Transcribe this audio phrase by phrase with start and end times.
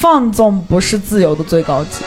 [0.00, 2.02] 放纵不是自由的最高级。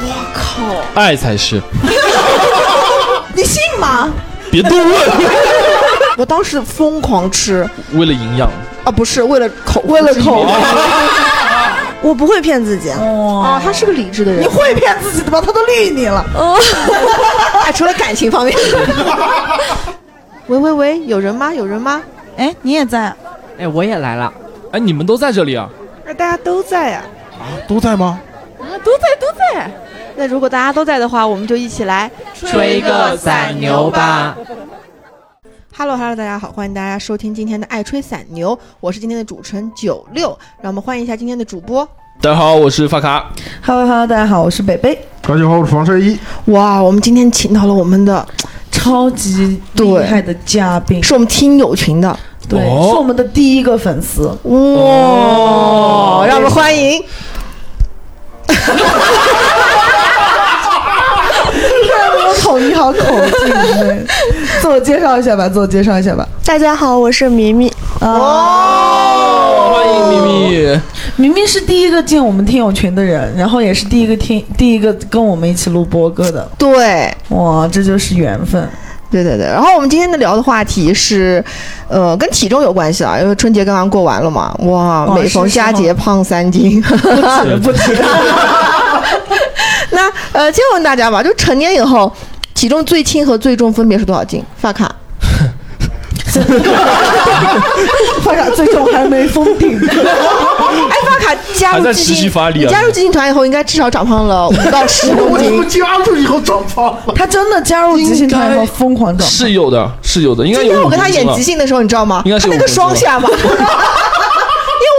[0.00, 0.62] 我靠
[0.94, 1.60] 爱才是。
[3.34, 4.08] 你信吗？
[4.48, 4.86] 别多问，
[6.16, 8.48] 我当时疯狂吃为了营养。
[8.84, 10.46] 啊，不是为了口，为了口
[12.00, 14.46] 我不会骗自己啊，哦，他是个理智的人你。
[14.46, 15.40] 会骗自己的吧？
[15.44, 16.24] 他都绿你了。
[17.64, 18.56] 哎，除了感情方面。
[20.46, 21.52] 喂喂喂，有人吗？
[21.52, 22.00] 有人吗？
[22.36, 23.12] 哎，你也在？
[23.58, 24.32] 哎，我也来了。
[24.70, 25.68] 哎，你们都在这里啊？
[26.06, 27.02] 哎大家都在呀、
[27.68, 28.20] 都在吗？
[28.58, 29.70] 啊，都在都在。
[30.16, 34.36] 那如果大家都在的话，我们就一起来吹个散牛吧。
[35.76, 40.28] Hello Hello，大家好，欢迎大家收听今天的爱吹散牛，我是今天的主持人九六，
[40.62, 41.86] 让我们欢迎一下今天的主播。
[42.22, 43.30] 大家好，我是发卡。
[43.62, 46.18] Hello Hello，大家好，我是北北，大家好，我是防晒衣。
[46.46, 48.26] 哇，我们今天请到了我们的，
[48.72, 54.28] 超级厉害的嘉宾，是我们听友群的，对，哦是我们的第一个粉丝。
[54.44, 57.04] 哇、哦让我们欢迎。
[62.42, 63.48] 口音好口劲
[63.80, 64.06] 对，
[64.60, 66.26] 自我介绍一下吧，自我介绍一下吧。
[66.44, 67.68] 大家好，我是明明。
[68.00, 70.80] 哦，欢迎明明。
[71.16, 78.68] 明明是第一个进我们听友群的人，然后也是第一个听第一个跟我们一起录播歌的，对，哇，这就是缘分。
[79.22, 81.42] 对对对，然后我们今天的聊的话题是，
[81.88, 86.80] 呃，跟体重有关系啊，因为春节刚刚过完了嘛，哇，哦每逢佳节胖三斤。
[86.82, 86.96] 不
[87.44, 87.56] 止。
[87.62, 87.96] 不止，
[89.90, 92.12] 那呃，先问大家吧，就成年以后，
[92.54, 94.42] 体重最轻和最重分别是多少斤？
[94.56, 94.94] 发卡，
[98.22, 99.78] 发卡最终还没封顶。
[99.88, 105.68] 哎，发卡加入基金，续发力啊你加入基金团以后，应该至少长胖了 五到十公我斤。
[105.68, 107.14] 加入以后长胖了。
[107.14, 112.22] 他真的加入即兴团以后疯狂长胖，是有的，是有的，应该今天我跟他演即兴的时候，你知道吗？
[112.24, 113.40] 应该是他那个双下巴，因为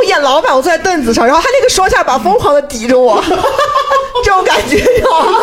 [0.01, 3.23] 我演老板，我坐在凳子上，然后他那个双下巴疯狂的抵着我，
[4.23, 5.37] 这种感觉，你知道吗？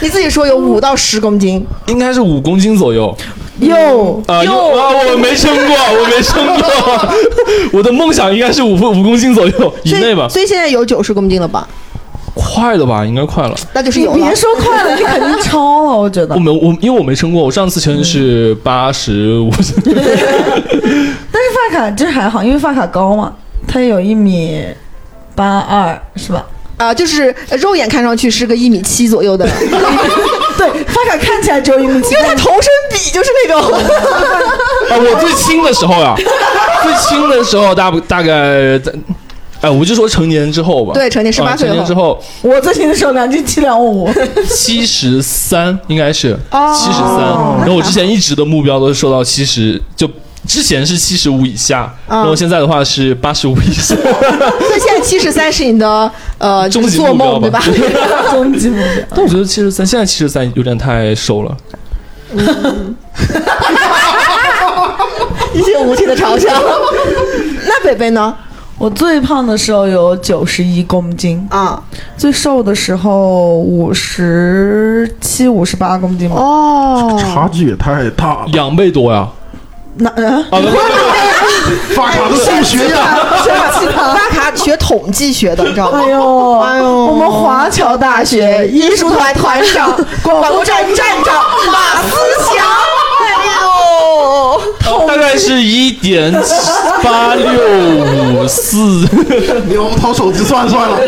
[0.00, 3.16] 你自己说有五到十公斤，应该是五公斤左右。
[3.60, 6.64] 哟，啊，又啊，我没称过，我没称过。
[7.78, 11.68] 我的梦想应该是五五公斤左右以内吧，所以现在有九十公斤了吧？
[12.34, 13.04] 快了吧？
[13.04, 13.54] 应该快了。
[13.74, 14.34] 那就是有了你别。
[14.34, 16.40] 说快了，你肯定超了，我觉得我。
[16.40, 19.50] 没有，我因为我没称过，我上次称是八十五。
[19.84, 23.32] 但是发卡这还好，因为发卡高嘛，
[23.66, 24.64] 他有一米
[25.34, 26.46] 八二，是吧？
[26.80, 29.54] 啊、就是呃肉眼看上去是个一米七左右的，人
[30.56, 33.70] 对，发卡看起来只有一米七，因为他头身比就是那种。
[33.70, 36.14] 啊，我最轻的时候呀，
[36.82, 38.90] 最轻的时候大不大概在，
[39.60, 40.94] 哎，我就说成年之后吧。
[40.94, 44.10] 对成年18啊岁后成年之后我最近的时候两斤七两五，
[44.48, 47.18] 七十三应该是哦七十三，
[47.58, 50.08] 然后我之前一直的目标都是瘦到七十，就
[50.46, 53.94] 之前是七十五以下，哦然后现在的话是八十五以下。
[53.94, 57.66] 所以现在七十三是你的呃 终极做目标梦对吧吧？
[58.32, 59.04] 终极目标。
[59.14, 61.56] 但我觉得七十三，现在七十三有点太瘦了。
[65.52, 66.48] 一些无情的嘲笑。
[67.66, 68.34] 那北北呢？
[68.78, 71.78] 我最胖的时候有九十一公斤，啊，
[72.16, 76.36] 最瘦的时候五十七、五十八公斤吧。
[76.36, 78.46] 哦，差距也太大了。
[78.52, 79.28] 两倍多呀！
[79.96, 83.18] 那呃，啊，不不不发 卡的数学呀，
[83.94, 86.00] 发卡学统计学的，你知道吗？
[86.02, 89.92] 哎呦，哎呦我们华侨大学艺术团团长、
[90.22, 91.34] 广播站站长
[91.70, 92.16] 马思
[92.54, 92.64] 祥。
[93.20, 93.26] 哎
[94.86, 96.32] 呦，大概是一点
[97.02, 97.50] 八六
[98.42, 99.06] 五四。
[99.68, 100.98] 你我们掏手机算算了。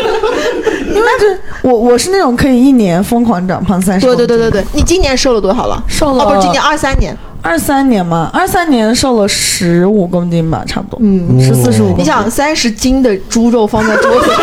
[0.93, 5.81] 因为这我我是那种可以一年疯狂长胖三十，对对对对对，你今年瘦了多少了？
[5.87, 7.17] 瘦了哦，不是今年二三年。
[7.43, 11.93] 二三年嘛，二三年瘦了十五公斤吧，差不多，嗯，十四十五。
[11.97, 14.39] 你想三十斤的猪肉放在桌子上，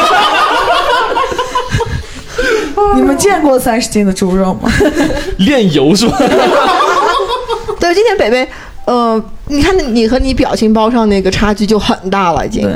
[2.95, 4.71] 你们见过三十斤的猪肉吗？
[5.39, 6.17] 炼油是吧？
[7.81, 8.47] 对，今天北北，
[8.85, 12.63] 呃，你看你和你表情包上那个差距就很大了，已经。
[12.63, 12.73] 对，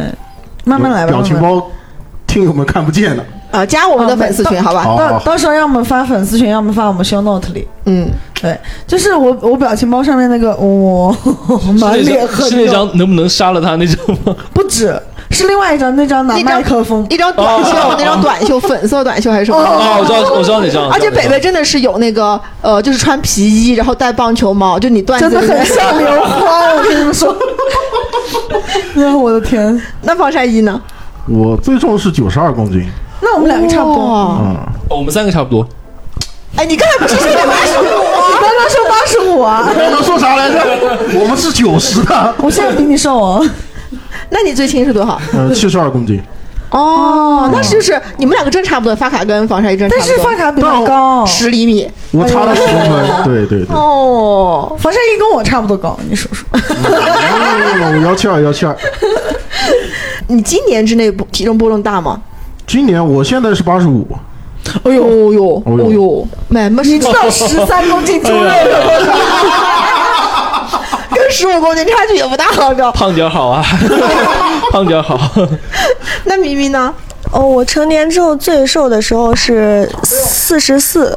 [0.64, 1.12] 慢慢来吧。
[1.12, 1.70] 表情包，
[2.26, 3.22] 听友们看不见的。
[3.54, 4.82] 啊，加我们的粉丝群，好吧？
[4.82, 7.66] 好到到时候要么发粉丝群，要么发我们 show note 里。
[7.86, 8.08] 嗯，
[8.42, 11.30] 对，就是我我表情包上面那个哇、是
[11.66, 14.34] 那 满脸是那张能不能杀了他那张吗？
[14.52, 19.58] 不止，是另外一张，那张拿一张麦克风，一张短袖，那张短袖，粉色短袖还是什么？
[19.58, 20.90] 哦，我知道，我知道哪张。
[20.90, 27.36] 而且北北真的是有那个呃，就是穿皮衣，然后戴棒球帽，就你段子真的里很像刘欢，我跟你们说。
[28.96, 29.80] 哎呀，我的天！
[30.02, 30.80] 那防晒衣呢？
[31.28, 32.86] 我最重是九十二公斤。
[33.20, 34.04] 那我们两个差不多。
[34.04, 34.56] 哇嗯，
[34.90, 35.66] 哦我们三个差不多。
[36.56, 39.64] 哎，你刚才不是说你八十五你刚刚说八十五啊？
[39.76, 40.60] 刚刚说啥来着？
[41.18, 42.34] 我们是九十的。
[42.38, 43.44] 我现在比你瘦哦。
[44.30, 45.20] 那你最轻是多少？
[45.32, 46.20] 呃，七十二公斤。
[46.70, 51.88] 哦，那是就是你们两个真差不多，发卡跟防晒衣真差不多但是，发卡比我高，十厘米。
[52.12, 56.44] 我差了十分，对对对，哦，防晒衣跟我差不多高，你数数。
[56.52, 58.76] 哦幺七二幺七二。
[60.26, 62.20] 你今年之内不体重波动大吗？
[62.66, 64.06] 今年我现在是八十五，
[64.84, 65.04] 哎呦。
[65.04, 65.62] 哦呦。
[65.64, 65.86] 哦呦。
[65.86, 69.14] 哦呦，买么你知道十三公斤猪肉有多少？
[71.14, 72.90] 跟十五公斤差距也不大，我知道。
[72.92, 73.62] 胖点好啊，
[74.72, 75.18] 胖点好。
[76.24, 76.92] 那咪咪呢？
[77.30, 81.16] 哦，我成年之后最瘦的时候是四十四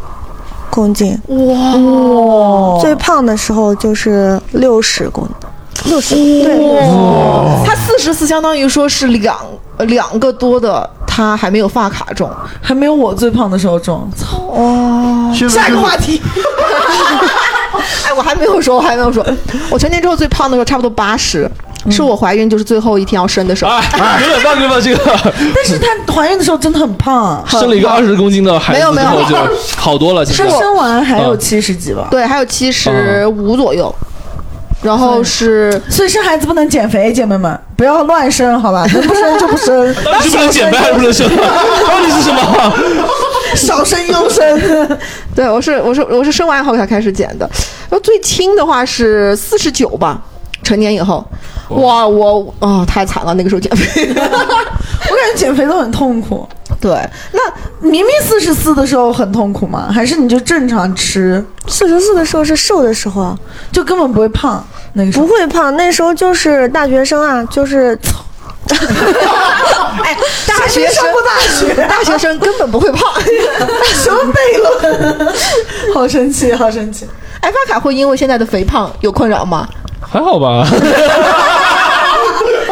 [0.69, 5.27] 公斤，哇，最胖的时候就是六十公
[5.85, 9.45] 六十对，他四十四相当于说是两呃
[9.85, 12.29] 两个多的，他还没有发卡重。
[12.61, 14.09] 还没有我最胖的时候重。
[14.15, 14.53] 操！
[15.49, 16.21] 下一个话题。
[18.07, 19.25] 哎，我还没有说，我还没有说，
[19.69, 21.49] 我成年之后最胖的时候差不多八十，
[21.91, 23.71] 是我怀孕就是最后一天要生的时候。
[23.71, 29.35] 哎，有点棒，有点棒，这个但是她怀孕的时候真的很胖啊，生了一个二十公斤的孩子没有没有后就
[29.77, 30.25] 好多了。
[30.25, 32.07] 现在她生完还有嗯七十几吧。
[32.09, 33.93] 对，还有七十五左右，
[34.81, 38.85] 然后是所以生孩子不能减肥，姐妹们不要乱生，好吧？
[38.93, 41.27] 能不生就不生， 到底是不能减肥还是不能生？
[41.35, 42.73] 到底是什么？
[43.55, 44.99] 少生优生。
[45.35, 47.49] 对我是我是我是生完以后才开始减的，
[47.89, 50.21] 然后最轻的话是四十九吧，
[50.63, 51.25] 成年以后，
[51.69, 54.13] 哇，我哦太惨了，那个时候减肥。
[55.09, 56.47] 我感觉减肥都很痛苦。
[56.79, 56.91] 对，
[57.31, 57.39] 那
[57.79, 59.89] 明明四十四的时候很痛苦吗？
[59.91, 63.37] 还是你就正常吃，四十四的时候是瘦的时候啊，
[63.71, 64.63] 就根本不会胖？
[64.93, 67.97] 那个时候不会胖，那时候就是大学生啊，就是
[70.03, 73.01] 哎，大学生上过大学，大学生根本不会胖。
[73.93, 75.35] 什么悖论？
[75.95, 77.07] 好生气，好生气！
[77.41, 79.67] 哎，发卡会因为现在的肥胖有困扰吗？
[79.99, 80.65] 还好吧？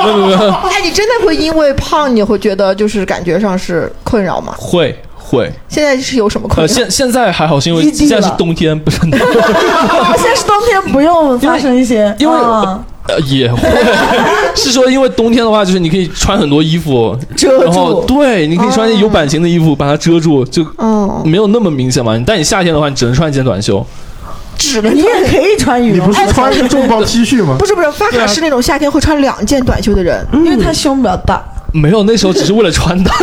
[0.05, 4.53] 没有没有，哎，你真的会因为胖你会觉得就是感觉上是困扰吗？
[4.57, 5.51] 会会。
[5.67, 6.67] 现在是有什么困？
[6.67, 13.59] 现现在还好，是因为现在是冬天，不是 现在是冬天，不用发生一些，因为啊呃也会
[14.55, 18.15] 是说，因为冬天的话，就是你可以穿很多衣服遮然后住。
[18.15, 22.19] 对，你可以穿有版型的衣服把它遮住，就哦，没有那么明显嘛。
[22.25, 23.85] 但你夏天的话，你只能穿一件短袖。
[24.57, 27.55] 只能你也可以穿羽你不绒服，是穿一个重磅 T 恤吗？
[27.59, 30.25] 不是不是，发卡是那种夏天会穿两件短袖的人。
[30.33, 31.43] 因为他胸比较大。
[31.73, 33.13] 没有，那时候只是为了穿搭，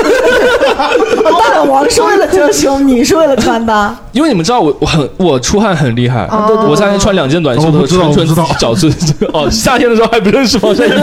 [0.77, 3.97] 大老王是为了遮胸，你是为了穿搭。
[4.13, 8.93] 因为你们知道我我很我出汗很厉害，对对我夏天穿两件短袖都是纯纯我知道脚趾
[9.33, 10.91] 哦， 夏天的时候还不认识防晒衣。
[10.91, 10.99] 他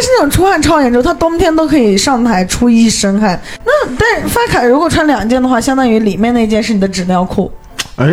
[0.00, 3.40] 是那种出汗超严重，他冬天都可以上台出一身汗。
[3.64, 7.48] 那但是发卡如果穿两件的话，相当于里面那件是你的纸尿裤。
[7.96, 8.06] 哎，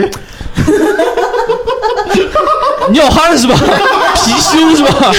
[2.92, 3.56] 你有汗是吧？
[4.16, 4.89] 貔貅是吧？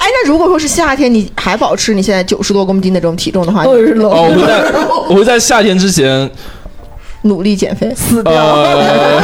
[0.00, 4.64] 哎，那如果说是夏天，你还保持你现在九十多公斤的这种体重的话，都是你哦，我会在
[5.10, 6.28] 我会在夏天之前
[7.22, 7.92] 努力减肥。
[7.94, 8.32] 死掉。
[8.32, 9.22] 呃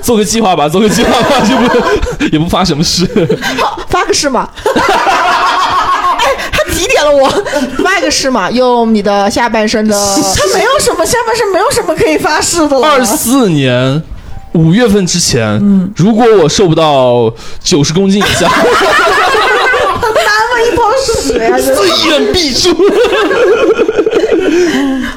[0.00, 3.06] 做个计划吧，做个计划吧，就不也不发什么誓。
[3.88, 4.48] 发个誓嘛。
[6.86, 7.28] 点了我，
[7.82, 9.94] 发一个誓嘛，用你的下半身的。
[10.36, 12.88] 他没有什么下半身没有什么可以发誓的了。
[12.88, 14.02] 二四年
[14.52, 15.60] 五月份之前，
[15.96, 17.32] 如果我瘦不到
[17.62, 18.50] 九十公斤以下，
[20.02, 21.56] 那么一泡屎呀！
[21.58, 22.72] 真的醉眼必诛。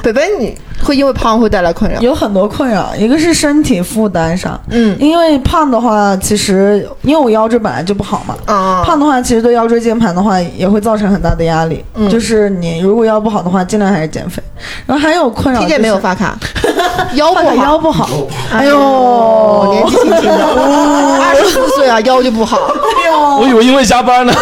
[0.02, 0.54] 北北，你
[0.86, 2.00] 会因为胖会带来困扰？
[2.00, 11.84] 有很多困扰，一个是身体负担上，嗯因为胖的话，其实因为我腰椎本来就不好嘛，啊胖的话其实对腰椎间盘的话也会造成很大的压力。
[11.94, 14.42] 嗯就是你如果腰不好的话，尽量还是减肥。
[14.86, 16.36] 然后还有困扰、就是，听见没有，发卡？
[17.14, 17.78] 腰不发卡腰好。
[17.78, 18.08] 不好，
[18.52, 20.46] 哎呦，年纪轻轻的，
[21.20, 22.58] 二十四岁啊，腰就不好。
[23.40, 24.32] 我以为因为加班呢。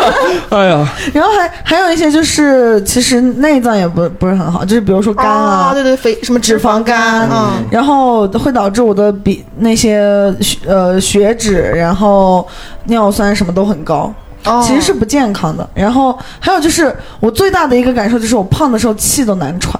[0.50, 12.46] 哎呀，然后还还有一些就是其实内脏也不不是很好，就是比如说肝啊，对对，肥什么脂肪肝，嗯，然后会导致我的比那些血呃血脂，然后
[12.84, 14.12] 尿酸什么都很高。
[14.44, 15.66] 哦其实是不健康的。
[15.72, 19.74] 然后还有就是，我最大的一个感受就是，我胖的时候气都难喘。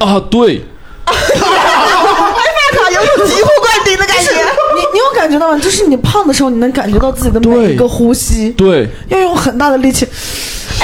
[0.00, 0.66] 啊，对，
[1.06, 4.30] 发卡有种醍醐灌顶的感觉。
[4.30, 5.58] 你你有感觉到吗？
[5.58, 10.06] 就是你胖的时候，你能感觉到自己的每一个呼吸，对，要用很大的力气。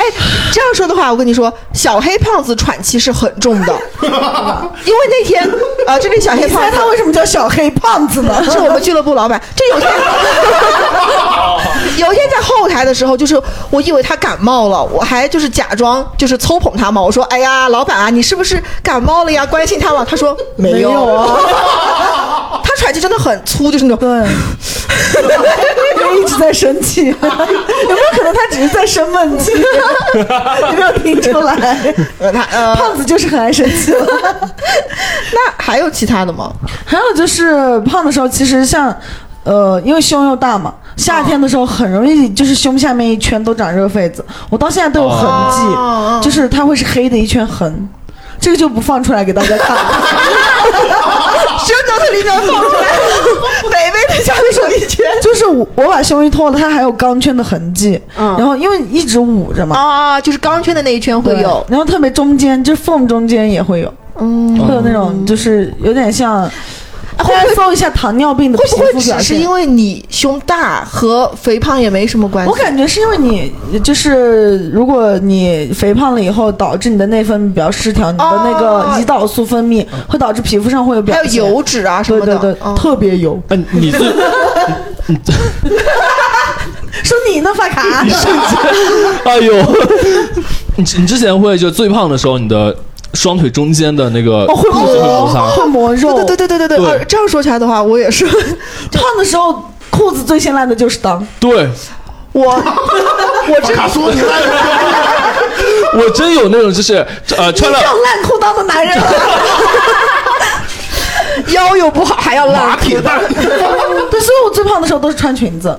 [0.00, 0.04] 哎，
[0.50, 5.46] 这样说的话，我跟你说，小黑胖子喘气是很重的， 因为那天，
[5.86, 8.42] 呃，这里小黑胖子他为什么叫小黑胖子呢？
[8.50, 9.38] 是我们俱乐部老板。
[9.54, 9.92] 这有一天，
[12.06, 17.02] 有一天在后台的时候，就是我以为他感冒了，我还就是假装就是抽捧他嘛。
[17.02, 19.44] 我说：“哎呀，老板啊，你是不是感冒了呀？
[19.44, 21.38] 关心他嘛。”他说：“没有啊。”
[22.64, 23.98] 他喘气真的很粗，就是那种。
[23.98, 24.08] 对，
[25.98, 29.52] 就一直在生气，有没有可能他只是在生闷气？
[30.14, 31.54] 有 没有听出来？
[32.18, 34.06] 呃，他呃，胖子就是很爱生气了。
[35.32, 36.52] 那还有其他的吗？
[36.84, 38.94] 还有就是胖的时候，其实像，
[39.44, 45.20] 呃，因为胸又大嘛，夏天的时候很容易就是胸下面一圈都长热痱子，我到现在都有痕
[45.50, 47.88] 迹，哦就是它会是黑的一圈痕，
[48.40, 49.76] 这个就不放出来给大家看。
[49.76, 49.99] 胸都是
[52.10, 52.82] 里面放出来，
[53.70, 55.04] 北北的下面有一圈。
[55.22, 58.36] 就是我我把胸衣脱了，它还有钢圈的痕迹，嗯。
[58.38, 66.50] 然后因为一直捂着嘛，啊，就是钢圈的那一圈会有，然后特别中间就是缝中间也会有，嗯，会有那种就是有点像，
[67.28, 69.50] 大家搜一下糖尿病的皮会不会肤表现只是因。
[69.50, 72.50] 为你胸大和肥胖也没什么关系？
[72.50, 83.40] 我感觉是因为你，就是如果你肥胖了以后，导致你的内分泌比较失调，你的那个哦胰岛素分泌会导致皮肤上会有表还有，油脂啊什么的，对对对，嗯特别油。
[83.48, 83.98] 哎，你是
[87.02, 88.04] 说你呢，发卡？
[89.24, 89.54] 哎呦，
[90.76, 92.74] 你你之前会就最胖的时候，你的
[93.14, 96.14] 双腿中间的那个哦，会磨，擦，会磨肉。
[96.24, 101.20] 对对对对对对这样说起来的话，我也是，胖的时候裤子最先烂的就是裆。
[101.38, 101.68] 对
[102.32, 104.48] 我 我真卡说你烂了，
[105.98, 107.04] 我真有那种就是
[107.36, 109.06] 呃穿了烂裤裆的男人了。
[111.48, 113.02] 腰又不好，还要烂裤裆。
[114.10, 115.76] 对，所以我最胖的时候都是穿裙子。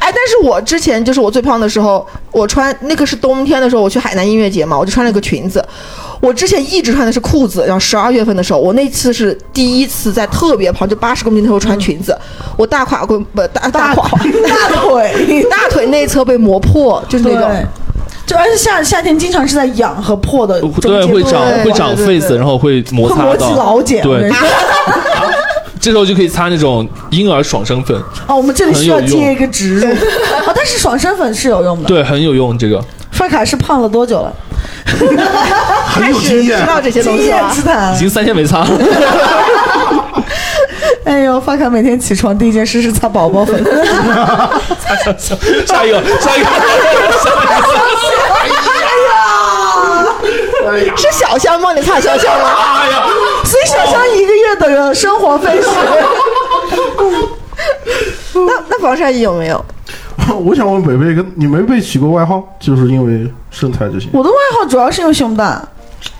[0.00, 5.64] 哎，但是我之前就是我最胖的时候，我穿那个是冬天的时候，我去海南音乐节嘛，我就穿了个裙子。
[6.20, 12.18] 我之前一直穿的是裤子，然后十二月份的时候，我那次是第一次在特别胖，就八十公斤的时候穿裙子，
[12.56, 17.66] 我大胯骨不大大胯大腿，大腿内侧被磨破，就是那对种。。
[18.26, 24.02] 就而且夏夏天经常是在痒和破的中对间，会长对会长痱子然后会摩擦会磨起老茧。
[24.02, 24.28] 对
[25.80, 29.88] 这时候就可以擦那种婴儿爽身粉，哦，我们这里需要接一个植入。
[30.46, 31.88] 哦，但是爽身粉是有用的。
[31.88, 32.58] 对，很有用。
[32.58, 32.82] 这个
[33.12, 34.32] 发卡是胖了多久了？
[35.86, 36.66] 很有经验知。
[36.66, 37.52] 道这些东经西了。
[37.94, 37.98] 已。
[37.98, 38.66] 经三天没擦，
[41.04, 43.62] 哎呦，发卡每天起床第一件事是擦宝宝粉。
[45.66, 46.48] 下一个，下一个，
[50.96, 52.48] 是小香帮你擦小香吗？
[52.80, 53.02] 哎呀，
[53.48, 55.68] 所以小香一个月的生活费是。
[58.34, 59.64] 那那防晒衣有没有？
[60.44, 64.08] 我想问北北，跟你没被起过外号，就是因为身材这些？
[64.12, 65.60] 我的外号主要是因为胸大，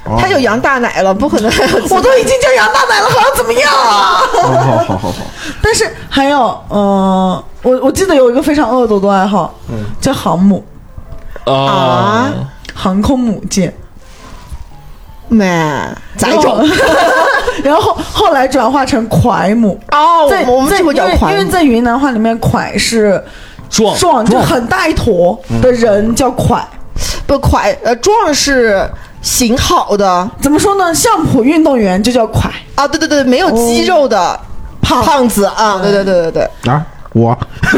[0.05, 1.77] 哦他有杨大奶了，不可能还有。
[1.91, 4.23] 我都已经叫杨大奶了，还要怎么样啊？
[4.33, 5.15] 好好好好好，
[5.63, 9.55] 但是还有，嗯、我我记得有一个非常恶毒的外号，
[10.01, 10.65] 叫航母，
[11.45, 12.33] 啊，
[12.75, 13.73] 航空母舰。
[15.29, 15.47] 没
[16.17, 16.67] 咋一种？
[17.63, 23.23] 然后 后来转化成蒯母，哦，在我们这会叫蒯因为在云南话里面，蒯是
[23.69, 26.61] 壮壮，就很大一坨的人叫蒯。
[27.27, 28.89] 不快呃壮是
[29.21, 30.95] 型好的怎么说呢？
[30.95, 32.49] 相扑运动员就叫蒯。
[32.75, 34.39] 啊，对对对，没有肌肉的
[34.81, 36.73] 胖胖子啊，对对对对对。
[36.73, 37.37] 啊，我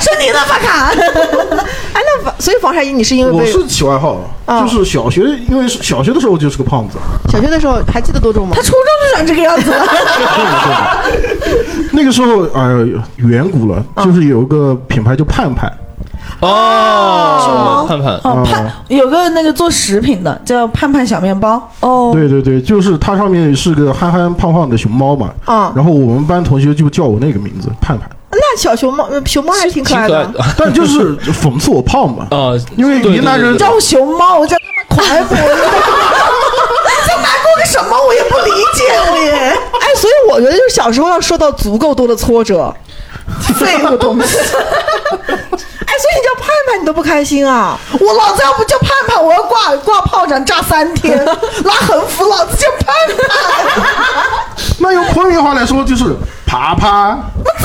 [0.00, 0.92] 说你呢，发卡？
[1.98, 4.62] 哎，那防所以防晒衣你是因为被我是起外号，啊。
[4.62, 6.96] 就是小学，因为小学的时候就是个胖子，
[7.28, 8.54] 小学的时候还记得多重吗？
[8.54, 8.62] 他？
[8.62, 9.84] 初中就长这个样子了。
[11.90, 12.62] 那个时候哎
[12.94, 15.72] 呀远古了，就是有一个品牌叫盼盼，
[16.40, 21.60] 哦，盼盼，哦，盼有个那个做食品的叫盼盼小面包。
[21.80, 30.24] 哦，对对对，就是它上面是个憨憨胖胖的熊猫嘛，啊，然后我们班同学就叫我那个名字盼盼，那小熊猫呃熊猫还挺可爱的。
[30.24, 35.28] 挺可爱的但就是讽刺我胖嘛，啊，因为云南人叫我熊猫，我叫他妈蒯母。
[37.06, 37.96] 在难过个什么？
[38.06, 39.30] 我也不理解我也。
[39.32, 42.74] 哎，所以我觉得就是小时候要受到足够多的挫折。
[43.58, 44.38] 废物东西！
[44.38, 47.78] 哎，所以你叫盼盼你都不开心啊？
[48.00, 51.24] 我老子要不叫盼盼，我要挂挂炮仗炸三天，
[51.64, 54.66] 拉横幅，老子叫盼盼。
[54.78, 56.16] 那用昆明话来说就是
[56.48, 57.18] 爬爬，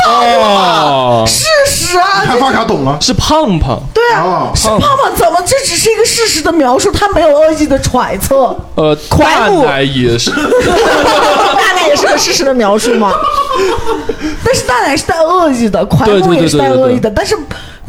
[0.05, 2.97] 哦，事实啊，看发卡懂了。
[2.99, 8.53] 是胖胖，对啊哦，是胖胖，怎么这只是一个事实的描述，他没有恶意的揣测。
[8.75, 10.31] 呃，大母奶也是，
[11.55, 13.13] 大概也是个事实的描述吗？
[14.43, 16.83] 但是大奶是带恶意的，蒯对对木也是带对对对。
[16.83, 17.37] 恶意的，但是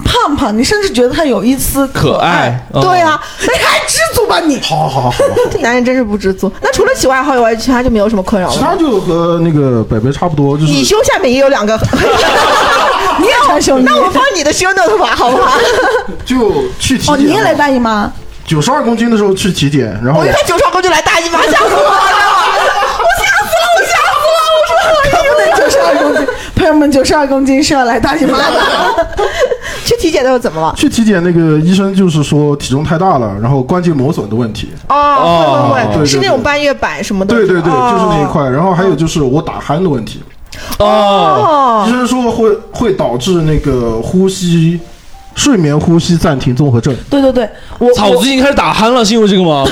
[0.02, 4.60] 胖胖，你甚至觉得他有一丝可爱对啊，你还知足吧你？
[4.62, 5.16] 好好好好，
[5.52, 6.50] 这男人真是不知足。
[6.60, 8.60] 那除了起外号以外，其他就没有什么困扰了其。
[8.60, 11.78] 他就和那个北北差不多，就是你胸下面也有两个，
[13.18, 13.84] 你也穿胸衣？
[13.84, 15.58] 那我放你的胸那头吧，好不好？
[16.26, 18.10] 就去体哦，你也来，大姨妈？
[18.46, 21.78] 九十二公斤的时候去体检，然后我一看九十二公斤来大姨妈，吓死我了！
[21.78, 24.38] 我吓死了，我吓死了！
[24.54, 24.74] 我说
[25.10, 26.26] 可不能九十二公斤。
[26.64, 29.06] 朋友们，九十二公斤是要来大姨妈的。
[29.84, 30.72] 去体检的时候怎么了？
[30.74, 34.70] 去体检那个医生就是说体重太大了，然后关节磨损的问题。
[34.88, 37.34] 哦，会会会，对对是那种半月板什么的。
[37.34, 38.48] 对对对，哦就是那一块。
[38.48, 40.22] 然后还有就是我打鼾的问题，
[40.78, 44.80] 哦，哦医，生说会会导致那个呼吸
[45.34, 46.96] 睡眠呼吸暂停综合症。
[47.10, 47.46] 对对对，
[47.78, 49.66] 我操，我最近开始打鼾了，是因为这个吗？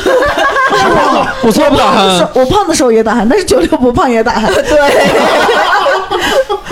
[1.42, 2.28] 我从来不打鼾。
[2.34, 4.46] 我胖的时候也打鼾，但是九六不胖也打鼾。
[4.52, 4.62] 对，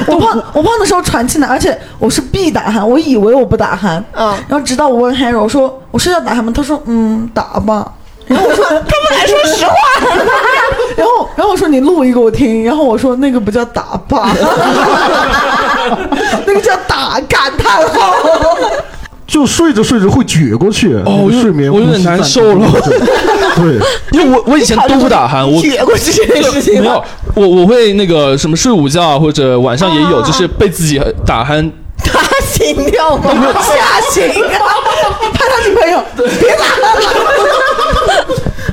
[0.07, 6.52] 我胖我胖的时候喘气呢，而且我是必打鼾，我以为我不打鼾，嗯然后直到我问 Harry，我说我睡觉打鼾吗？
[6.54, 7.87] 他说嗯打吧。
[8.26, 8.85] 然后我说 他们
[9.19, 9.73] 还说实话，
[10.97, 14.30] 然后然后我说你录一个我听，然后我说那个不叫打吧，
[16.47, 18.14] 那个叫打感叹号。
[19.31, 22.69] 就睡着睡着会撅过去，哦睡眠我有点难受了
[23.55, 23.79] 对，
[24.11, 27.05] 因为我我以前都不打鼾，我撅过去这件事情没有，
[27.37, 31.71] 我我会那个什么睡午觉啊或者晚上也有，就是被自己打鼾。
[32.03, 33.31] 他心跳吗？
[33.63, 34.59] 吓醒啊！
[35.33, 36.81] 拍他女朋友，别打鼾
[38.17, 38.27] 了。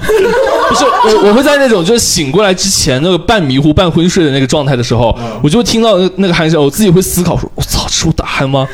[0.70, 8.68] 不是我，我会在那种就是醒过来之前那个半迷糊、半昏睡的那个状态的时候，我就会听到那那个鼾声，我自己会思考说：“我操，这是我打鼾吗？”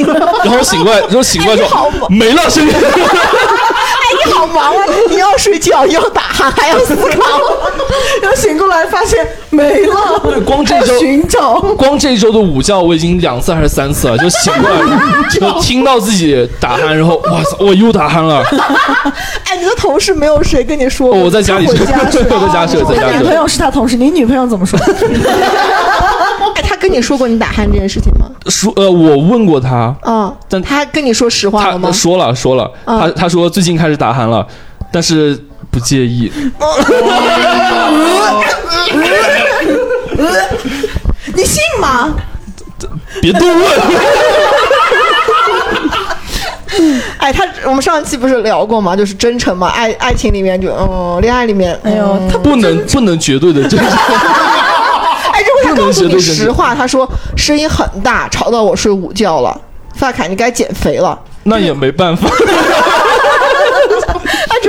[0.44, 2.72] 然后醒过来，然后醒过来之后没了声音。
[4.20, 4.84] 哎，你好忙啊！
[5.08, 7.06] 你要睡觉，又要打鼾，还要思考。
[8.22, 11.60] 然后醒过来发现没了，对，光这周寻找。
[11.60, 14.80] 光这周的午觉我已经两次还是三次了，就醒过来，
[15.30, 18.42] 就听到自己打鼾，然后哇塞，我又打鼾了。
[19.46, 21.08] 哎，你的同事没有谁跟你说？
[21.08, 22.82] 我在家里 睡，在家睡，在家睡。
[22.82, 24.78] 他女朋友是他同事，你女朋友怎么说？
[26.80, 28.26] 跟你说过你打鼾这件事情吗？
[28.46, 31.92] 说呃，我问过他，嗯，但他跟你说实话了吗他？
[31.94, 34.46] 说了说了，嗯他他说最近开始打鼾了，
[34.90, 35.38] 但是
[35.70, 36.32] 不介意。
[41.34, 42.14] 你信吗？
[43.20, 43.58] 别多问。
[47.18, 48.96] 哎，他我们上期不是聊过吗？
[48.96, 53.88] 就是真诚嘛，爱爱情里面就嗯，恋爱里面，哎呦，他不能不能绝对的真诚。
[55.64, 59.60] 他告诉你实话，他说声音很大，吵到我睡午觉了，
[59.94, 61.18] 发卡你该减肥了。
[61.44, 62.28] 那也没办法。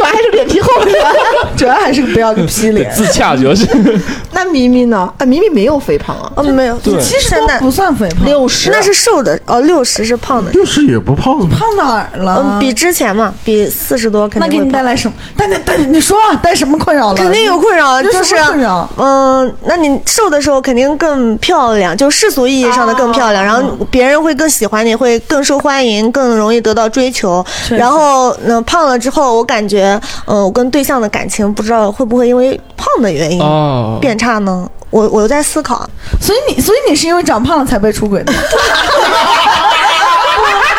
[0.04, 0.92] 他主要还是脸皮厚的。
[1.58, 2.90] 主要还是不要个屁脸。
[2.94, 3.68] 自洽主要是。
[4.34, 5.12] 那咪咪呢？
[5.18, 11.48] 啊，咪咪没有肥胖啊，哦，没有，对其实现在不算肥胖，六十那是瘦的哦，六十是胖的，六十也不胖啊。
[11.52, 12.42] 胖哪儿了？
[12.44, 14.82] 嗯，比之前嘛，比四十多肯那给你带。
[14.82, 15.14] 来什么？
[15.38, 17.16] 带带带，你说啊，带什么困扰了？
[17.16, 23.62] 肯定有困扰，就是困扰嗯，那你瘦的时候肯定更漂亮，就世俗意义上的更漂亮，然后
[23.92, 27.46] 别人会更喜欢你，会更受欢迎，更容易得到追求。
[27.70, 29.91] 然后嗯，胖了之后，我感觉，
[30.26, 34.70] 嗯，我跟对象的感情不知道会不会因为胖的原因哦，变差呢？
[34.90, 38.34] 我我在思考，所以你，所以你是因为长胖了才被出轨的？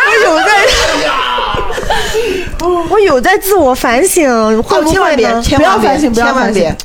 [0.04, 0.52] 我有在，
[2.90, 4.28] 我有在自我反省，
[4.62, 5.42] 会不千万别，会呢？
[5.42, 6.76] 千万别不要反省不要千万反省别。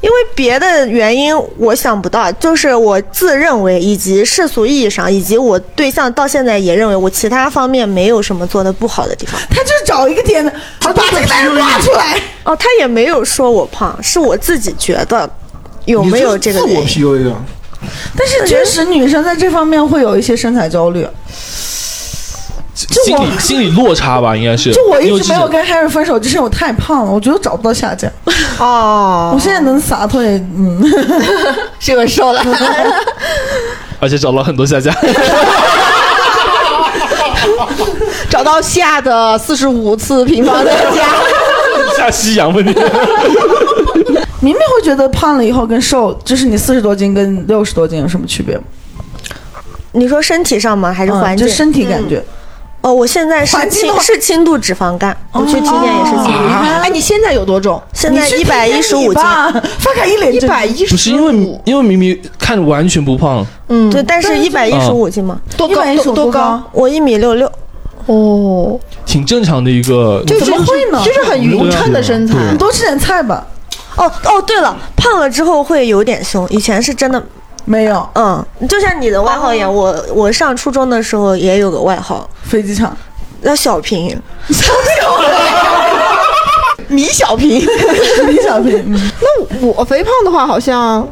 [0.00, 9.40] 因为别的原因我想不到，就是我自认为，以及世俗意义上，以及我对象到现在也认为我其他方面没有什么做的不好的地方。
[9.50, 10.44] 他就是找一个点，
[10.80, 12.20] 他把这个男人拉出来。
[12.44, 15.28] 哦，他也没有说我胖，是我自己觉得
[15.84, 16.82] 有没有这个自我。
[16.84, 17.44] PUA 啊？
[18.16, 21.06] 但是确实，女生在这方面会有一些身材焦虑。
[22.78, 24.72] 心理心理落差吧，应该是。
[24.72, 28.08] 就我一直没有跟 Harry 分手，就是因为我太胖了，我觉得找不到下家。
[28.60, 30.80] 哦，我现在能洒脱也，嗯，
[31.80, 32.40] 是因为瘦了。
[34.00, 34.94] 而且找了很多下家。
[38.30, 41.06] 找到下的四十五次平方的家。
[41.96, 42.72] 下西洋问题。
[44.40, 48.62] 明明会觉得胖了以后跟瘦，就是你四十多斤跟六十多斤有什么区别吗？
[49.92, 50.92] 你说身体上吗？
[50.92, 51.44] 还是环境？
[51.44, 52.22] 嗯就身体感觉。
[52.88, 56.80] 哦，我现在是轻是轻度脂肪肝，我去体检也是轻度脂肪肝。
[56.80, 57.80] 哎，你现在有多重？
[57.92, 66.62] 现在一百一十五斤，吧，发卡一脸一正百一十不是因为因为明明看着完全不胖，嗯，对，但是一百一十五斤嘛，多高？115多多高？
[66.72, 67.52] 我一米六六，
[68.06, 70.24] 哦，挺正常的一个。
[70.26, 72.34] 就是怎么会呢就是很匀称的身材。
[72.50, 73.46] 你多吃点菜吧。
[73.96, 77.22] 哦哦，对了，胖了之后会有点凶，以前是真的，
[77.68, 82.96] 没有嗯，就像你的外号一样，我我上初中的时候也有个外号飞机场，
[83.44, 84.18] 叫小平，
[86.88, 87.60] 米小平。
[88.26, 91.06] 米小平，嗯那我肥胖的话，好像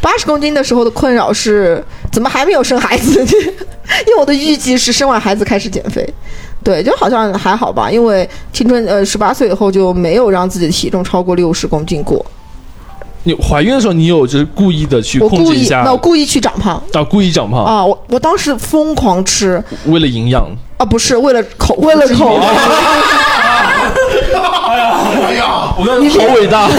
[0.00, 3.20] 八十公斤的时候的困扰是，怎么还没有生孩子？
[4.06, 6.04] 因为我的预计是生完孩子开始减肥。
[6.64, 12.26] 对，就好像还好吧，因为青春呃十八岁以后就没有让自己的体重超过六十公斤过。
[13.24, 17.84] 你怀孕的时候，你有就是故意的去控制一下那我故意去长胖啊，故意长胖，啊！
[17.84, 20.46] 我我当时疯狂吃为了营养。
[20.78, 22.40] 啊，不是为了口，为了口
[25.20, 26.72] 哎呀，我看好伟大，你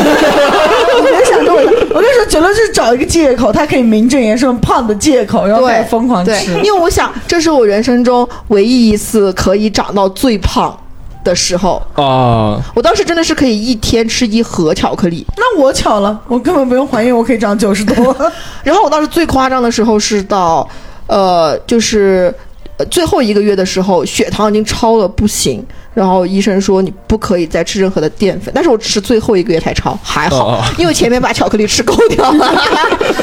[1.04, 6.56] 别想这么大，我跟你说，绝对是找一个借口，他可以名正言顺胖的借口，然后再对疯狂对吃，。
[6.64, 10.76] 因为我想这是我人生中唯一一次可以长到最胖
[11.24, 11.82] 的时候。
[11.96, 12.62] 啊！
[12.74, 18.16] 我当时真的是可以一天吃一盒巧克力，那我巧了，我根本不用怀孕，我可以长九十多。
[18.64, 20.68] 然后我当时最夸张的时候是到，
[21.08, 22.34] 呃，就是
[22.78, 32.46] 呃最后一个月的时候，血糖已经超了不行，然后医生说你不可以再吃任何的淀粉，但是我只是最后一个月才超，还好，因为前面把巧克力吃够掉了。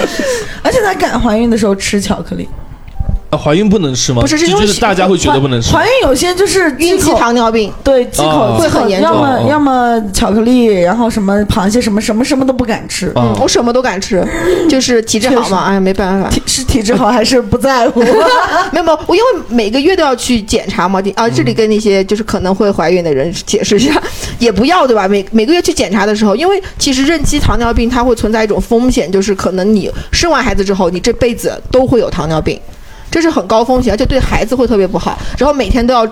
[0.63, 2.49] 而且在敢怀孕的时候吃巧克力，
[3.31, 4.23] 啊怀孕不能吃吗？
[4.23, 5.71] 不是是因为就就是大家会觉得不能吃。
[5.73, 13.13] 怀孕有些就是孕期糖尿病，对忌口哦会很严重要么哦要么巧克力，然后什么螃蟹什么什么什么都不敢吃。
[13.15, 14.27] 啊我什么都敢吃，
[14.69, 16.29] 就是体质好嘛，哎呀没办法。
[16.31, 18.01] 体是体质好还是不在乎？
[18.73, 24.03] 没有没有，我因为每个月都要去检查嘛，啊，这里跟那些就是可能会怀孕的人解释一下，
[24.39, 25.07] 也不要对吧？
[25.07, 32.59] 每每个月去检查的时候，因为其实妊期糖尿病它会存在一种风险，就是可能你生完孩子之后，你这辈子都会有糖尿病，
[33.11, 35.19] 这是很高风险，而且对孩子会特别不好。
[35.39, 36.07] 然后每天都要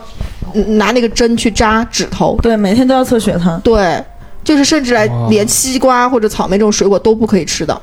[0.55, 3.61] 嗯拿那个针去扎指头，对，每天都要测血糖。
[3.61, 4.03] 对，
[4.45, 7.83] 就是甚至来哦连西瓜或者草莓这种水果都不可以吃的。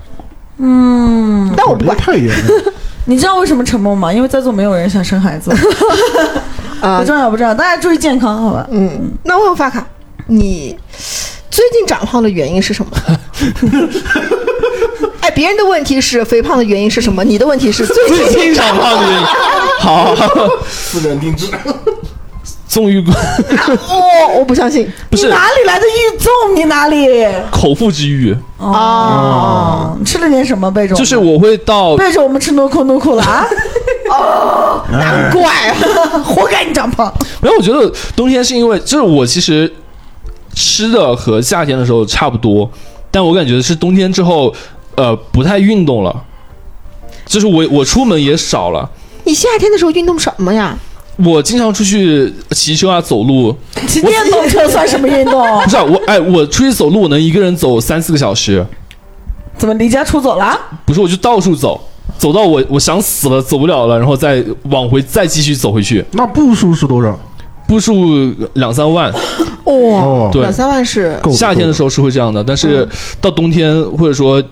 [0.58, 2.73] 嗯，但我不管太严了。
[3.06, 4.13] 你知道为什么沉默吗？
[4.13, 5.52] 因为在座没有人想生孩子。
[6.80, 8.67] 啊不，重要不重要，大家注意健康，好吧？
[8.71, 9.86] 嗯，那我有发卡，
[10.28, 10.78] 你
[11.49, 12.91] 最近长胖的原因是什么？
[15.35, 17.23] 别人的问题是肥胖的原因是什么？
[17.23, 19.25] 你的问题是最最近长胖的原因，
[19.79, 20.15] 好，
[20.69, 21.47] 私人定制，
[22.67, 26.31] 纵欲过哦，我不相信不是你哪里来的欲纵？
[26.55, 27.07] 你哪里？
[27.51, 30.97] 口腹之欲，哦，吃了点什么备种？
[30.97, 33.45] 就是我会到背着我们吃诺酷诺酷了啊！
[34.09, 35.73] 哦难怪，
[36.23, 37.11] 活该你长胖。
[37.41, 39.71] 没有，我觉得冬天是因为就是我其实
[40.53, 42.69] 吃的和夏天的时候差不多，
[43.09, 44.53] 但我感觉是冬天之后，
[44.95, 46.23] 呃，不太运动了，
[47.25, 48.89] 就是我我出门也少了。
[49.23, 50.77] 你夏天的时候运动什么呀？
[51.17, 53.56] 我经常出去骑车啊，走路。
[53.88, 55.69] 骑 电动车算什么运动 不？
[55.69, 58.65] 是、啊、我，哎，我出去走路，我能一个人走三四个小时。
[59.56, 60.60] 怎么离家出走了？
[60.86, 61.79] 不是，我就到处走，
[62.17, 67.17] 走到我我想死了，走不了了，然后再往回再继续走回去，那步数是多少？
[67.67, 69.13] 步数两三万。
[69.13, 72.88] 哇，哦，对两三万是够夏天的时候是会这样的，但是
[73.21, 74.43] 到冬天或者说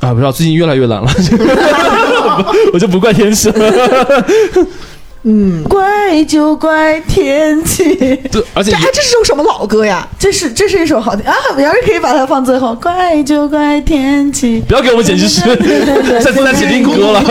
[0.00, 1.10] 啊，不知道最近越来越懒了，
[2.72, 4.24] 我就不怪天气了。
[5.22, 7.94] 嗯，怪就怪天气。
[8.32, 10.08] 对，而且这哎这是首什么老歌呀？
[10.18, 11.34] 这是这是一首好听啊！
[11.54, 14.62] 我要是可以把它放最后，怪就怪天气。
[14.66, 15.42] 不要给我们剪辑师
[16.24, 17.22] 再再写定歌了。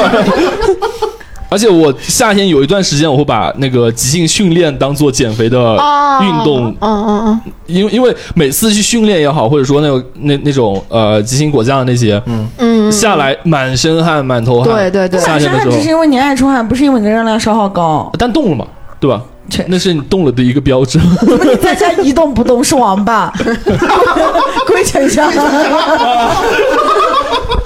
[1.50, 14.72] 而且我夏天有一段时间，我会把那个即兴训练当做减肥的啊，运动，嗯嗯嗯，因为因为每次去训练也好，或者说那种那那种呃即兴果酱那些，嗯嗯，下来满身汗、满头汗。
[14.74, 18.12] 对对对夏天的时候只是，因为你爱出汗，不是因为你的热量消耗高。
[18.18, 18.68] 但动了嘛，
[19.00, 19.22] 对吧？
[19.50, 21.00] 确那是你动了的一个标志。
[21.20, 23.32] 怎么你在家一动不动是王八？
[24.68, 25.30] 跪求一下。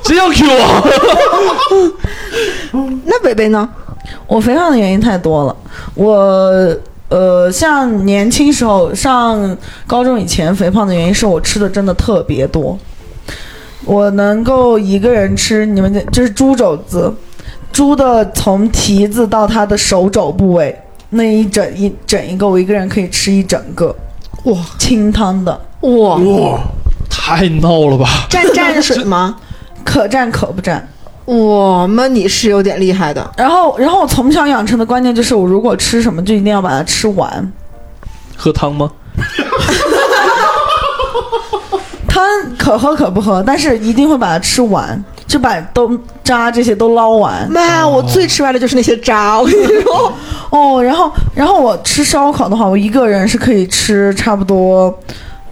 [0.03, 1.91] 真要 Q 我？
[3.05, 3.69] 那北北呢？
[4.27, 5.55] 我肥胖的原因太多了，
[5.95, 6.51] 我
[7.09, 12.77] 呃，像年轻时候上高中以前肥胖的原因是我吃的真的特别多，
[13.85, 17.13] 我能够一个人吃你们的就是猪肘子，
[17.71, 20.77] 猪的从蹄子到它的手肘部位
[21.13, 23.95] 那一整一整一个，我一个人可以吃一整个，
[24.45, 26.59] 哇清汤的，哇，哇，
[27.09, 28.27] 太闹了吧！
[28.29, 29.35] 蘸蘸 水吗？
[29.85, 30.81] 可蘸可不蘸。
[31.25, 33.31] 哇，那你是有点厉害的。
[33.37, 37.51] 然后，然后我从小养成的观念就是，我如果吃什么就一定要把它吃完。
[38.35, 38.91] 喝汤吗？
[42.07, 42.23] 汤
[42.57, 47.49] 可喝可不喝，但是一定会把它吃完，就把都渣这些都捞完。
[47.51, 50.13] 妈，我最吃完的就是那些渣，我跟你说。
[50.51, 54.93] 哦，然后然后我吃烧烤的话，我一个人是可以吃差不多，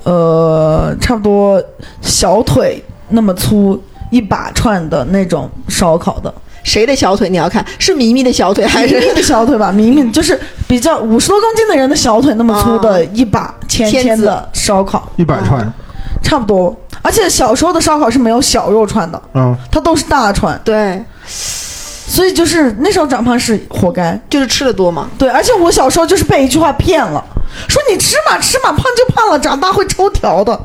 [0.03, 1.61] 呃，差不多
[2.01, 3.81] 小腿那么粗
[4.11, 6.31] 一把串的那种烧烤的，
[6.63, 7.65] 谁的小腿你要看？
[7.79, 9.13] 是咪咪的小腿还明明是？
[9.15, 15.73] 的小腿吧，明明就是比较五十多公斤的人的小腿那么粗的一把签签的烧烤，一百串，
[16.21, 16.75] 差不多。
[17.01, 24.19] 而且小时候的烧烤是没有小肉串的，嗯，它都是大串，对，所以就是那时候长胖是活该。
[24.29, 25.09] 就是吃的多嘛。
[25.17, 27.23] 对，而且我小时候就是被一句话骗了，
[27.67, 30.59] 说你吃嘛吃嘛，胖就胖了，长大会抽条的。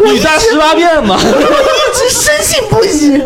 [0.00, 1.16] 我女大十八变嘛。
[1.22, 3.22] 一直深信不疑。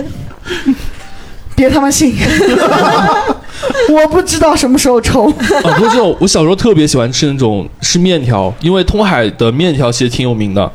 [1.58, 2.14] 别他妈信！
[3.90, 5.24] 我不知道什么时候抽。
[5.28, 10.70] 啊，不是这种我小时候特别喜欢吃那种吃面条，因为通海的面条其实挺有名的，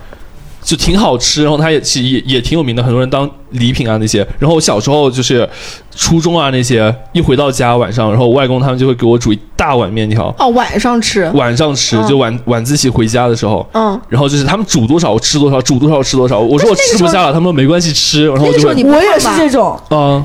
[0.61, 4.27] 就挺好吃，然后它也其实也也挺有名的，很多人当礼品啊那些。
[4.37, 5.47] 然后我小时候就是
[5.95, 13.65] 初中啊那些，一回到家晚上，然后我外公他们就会给我煮一大碗面条，哦，晚上吃，晚上吃嗯就晚晚自习回家的时候。
[13.73, 16.39] 嗯，然后就是他们煮多少我吃多少，煮多少吃多少。
[16.39, 20.21] 我说我吃不下了，他们说没关系吃，然后我就会我也是这种，啊、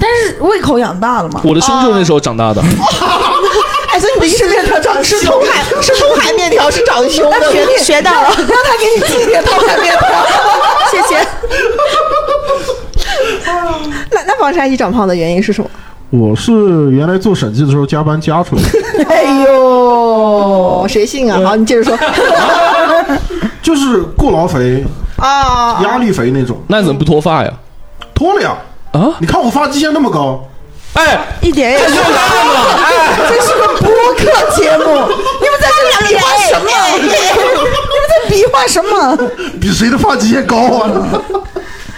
[0.00, 1.40] 但是胃口养大了嘛。
[1.44, 2.60] 我的胸就是那时候长大的。
[3.88, 10.26] 哎，所以你的意思面条长是通海是通海面条是长胸的，学学到了，让他给你寄点通海面条。
[10.90, 11.16] 谢谢。
[14.10, 15.70] 那那防晒衣长胖的原因是什么？
[16.10, 16.52] 我是
[16.90, 18.68] 原来做审计的时候加班加出来的，
[19.08, 21.40] 哎呦，哦，谁信啊？
[21.44, 21.96] 好，你接着说。
[23.62, 24.84] 就是过劳肥、
[25.16, 27.52] 啊，压力肥那种，那你怎么不脱发呀？
[28.14, 28.56] 脱了呀！
[28.96, 30.42] 啊，你看我发际线那么高，
[30.94, 31.98] 哎，一点也又来了！
[32.82, 34.24] 哎，这是个播客
[34.56, 34.84] 节目，
[35.40, 36.70] 你们在这里比划什么？
[36.96, 37.10] 你们
[38.08, 39.14] 在比划什么？
[39.60, 40.90] 比谁的发际线高啊？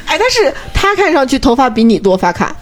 [0.07, 2.53] 哎，但是他看上去头发比你多，发卡。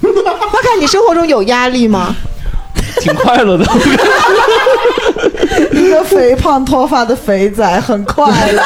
[0.00, 2.16] 发卡，你生活中有压力吗？
[3.00, 3.64] 挺快乐的。
[5.72, 8.60] 一个肥胖脱发的肥仔很快乐。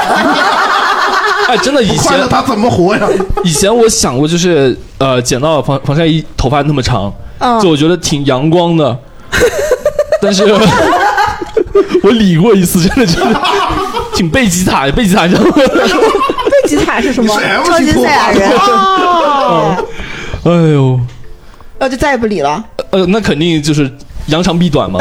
[1.53, 3.07] 哎，真的，以前他怎么活呀？
[3.45, 8.99] 以前我想过，就是呃，剪到防防晒衣，头发那么长，嗯就我觉得挺阳光的。
[10.23, 10.45] 但是，
[12.03, 13.37] 我理过一次，真的就是
[14.15, 15.53] 挺贝吉塔，贝吉塔你知道吗？
[15.57, 19.77] 贝吉塔是什么超级赛亚人，哦，
[20.45, 20.99] 哎呦，
[21.79, 22.65] 然后就再也不理了。
[22.91, 23.91] 呃，那肯定就是
[24.27, 25.01] 扬长避短嘛。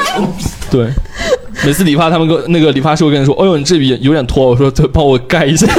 [0.70, 0.90] 对，
[1.64, 5.66] 每次理发，他们跟那个理发师会跟你说：“哎呦，你这笔有点脱。”我说：“对，帮我盖一下。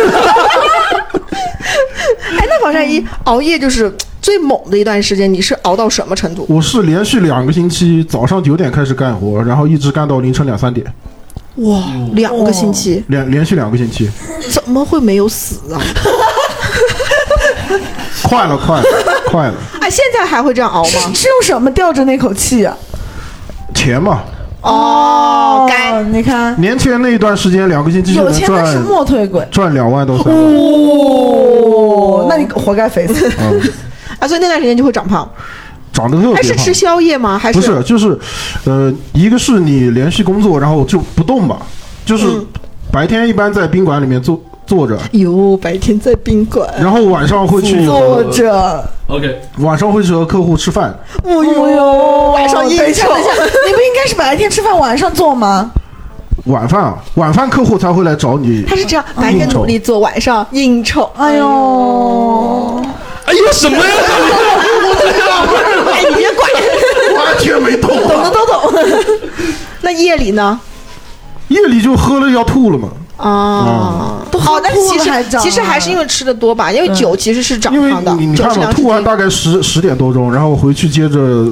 [2.37, 6.45] 哎，那防晒衣熬夜就是最猛的一段时间，你是熬到什么程度？
[6.47, 10.85] 我是连续两个星期早上九点开始干活，然后一直干到凌晨两三点，
[11.55, 11.83] 哇，
[12.13, 14.09] 两个星期，连连续两个星期，
[14.49, 15.81] 怎么会没有死啊？
[18.23, 18.83] 快了，快了，
[19.27, 21.11] 快了，哎，现在还会这样熬是吗？
[21.13, 22.77] 是用什么吊着那口气啊？
[23.73, 24.23] 钱嘛。
[24.63, 29.45] 哦，该你看，年前那一段时间，两个星期就能有钱的是赚磨腿鬼。
[29.51, 30.43] 赚两万多三万。
[30.43, 33.29] 哦，那你活该肥死。
[33.39, 33.61] 嗯，
[34.19, 35.29] 啊，所以那段时间就会长胖。
[35.91, 36.35] 长得特别胖。
[36.35, 37.37] 还是吃宵夜吗？
[37.37, 38.17] 还是不是，就是，
[38.63, 41.57] 呃，一个是你连续工作，然后就不动吧，
[42.05, 42.45] 就是嗯
[42.91, 55.71] 白天一般在宾馆里面坐坐着，哟，白天在宾馆，然后晚上会去坐着，”OK，晚上会去和客户吃饭，哦哟，晚上应等一下，酬等一下，你不应该是白天吃饭，晚上做吗？
[56.45, 58.63] 晚饭啊，晚饭客户才会来找你。
[58.67, 61.09] 他是这样，白天努力做，晚上应酬。
[61.17, 62.81] 哎呦，
[63.25, 63.83] 哎呦，什么呀？
[65.93, 66.49] 哎，你别管，
[67.17, 68.31] 完全没懂懂的啊！
[68.33, 68.73] 都懂。
[69.81, 70.59] 那夜里呢？
[71.49, 81.45] 夜里就喝了要吐了嘛，啊，都喝哦，那吐其实其实还是因为吃的多吧，因为酒其实是长因为胖的你，你看嘛，吐完大概十十点多钟，然后回去接着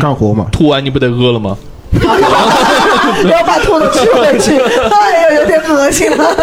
[0.00, 0.46] 干活嘛。
[0.52, 1.56] 吐完你不得饿了吗？
[1.90, 4.56] 不要把吐的吃回去，
[4.90, 6.36] 哎呦，有点恶心了。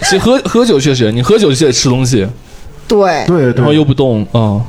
[0.00, 2.26] 其实喝喝酒确实，你喝酒就得吃东西，
[2.88, 4.60] 对，对对，然后又不动啊。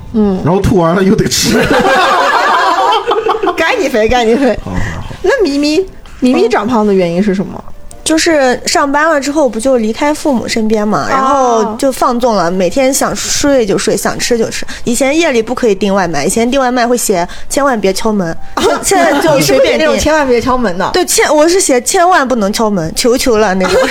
[0.44, 1.58] 然后吐完了又得吃。
[3.56, 4.58] 该你肥，该你肥。
[5.22, 5.84] 那咪咪
[6.20, 7.64] 咪咪长胖的原因是什么？
[8.04, 14.66] 就是上班了之后不就离开父母身边嘛，然后就放纵了，每天想睡就睡，想吃就吃。
[14.84, 19.88] 以前夜里不可以订外卖，以前订外卖会写千万别敲门，现 现在就随便订。
[19.88, 20.90] 那种千万别敲门的？
[20.94, 23.80] 对，千我是写千万不能敲门，求求了那种。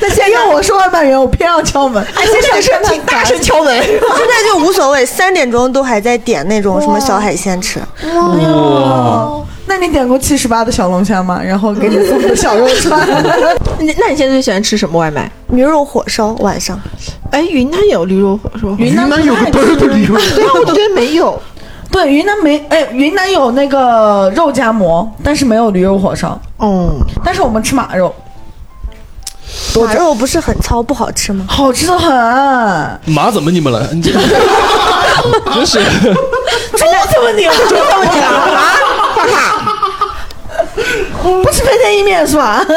[0.00, 2.02] 那现在要我是外卖员，我偏要敲门。
[2.14, 3.82] 哎，现在 是请大声敲门。
[3.82, 7.78] 现在就无所谓，三点钟都还在点那种什么小海鲜吃。
[8.14, 9.30] 哇，
[9.66, 11.40] 那你点过七十八的小龙虾吗？
[11.42, 13.00] 然后给你送个小肉串。
[13.80, 15.30] 你那你现在最喜欢吃什么外卖？
[15.48, 16.80] 驴肉火烧晚上，
[17.30, 18.68] 哎，云南有驴肉火烧。
[18.78, 21.40] 云南云南有个嘚儿的理由，对啊，我觉得没有。
[21.90, 26.38] 对，云南没哎，云南有那个肉夹馍，但是没有驴肉火烧。
[26.56, 26.90] 哦，
[27.24, 28.12] 但是我们吃马肉，
[29.80, 31.44] 马肉不是很糙，不好吃吗？
[31.48, 32.12] 好吃的很。
[33.06, 33.86] 马怎么你们了？
[35.54, 37.54] 真是猪怎么你了？
[37.68, 38.26] 猪怎么你了？
[38.26, 38.74] 啊，
[41.22, 42.64] 不吃飞天意面是吧？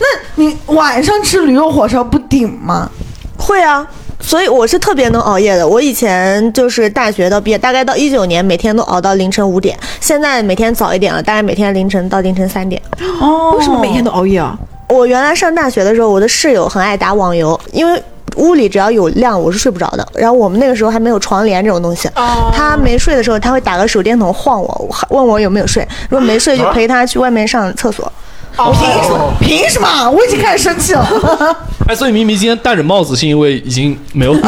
[0.00, 2.90] 那你晚上吃驴肉火烧不顶吗？
[3.36, 3.86] 会啊，
[4.20, 5.66] 所以我是特别能熬夜的。
[5.66, 9.78] 我以前就是大学到毕业，大概到一九年，每天都熬到凌晨五点。
[10.00, 12.80] 现在每天早一点了，大概每天凌晨到凌晨三点。
[13.20, 14.56] 哦，为什么每天都熬夜啊？
[14.88, 18.02] 我原来上大学的时候，我的室友很爱打网游，因为
[18.36, 20.06] 屋里只要有亮，我是睡不着的。
[20.14, 22.10] 然后我们那个时候还没有床帘这种东西，
[22.52, 25.86] 他没睡的时候，他会打个手电筒晃我，问我有没有睡。
[26.08, 28.10] 如果没睡，就陪他去外面上厕所。
[28.56, 28.68] 凭
[29.04, 29.32] 什么？
[29.40, 30.10] 凭什么？
[30.10, 31.06] 我已经开始生气了。
[31.88, 34.34] 哎，所以明明今天戴着帽子是因为已经没有。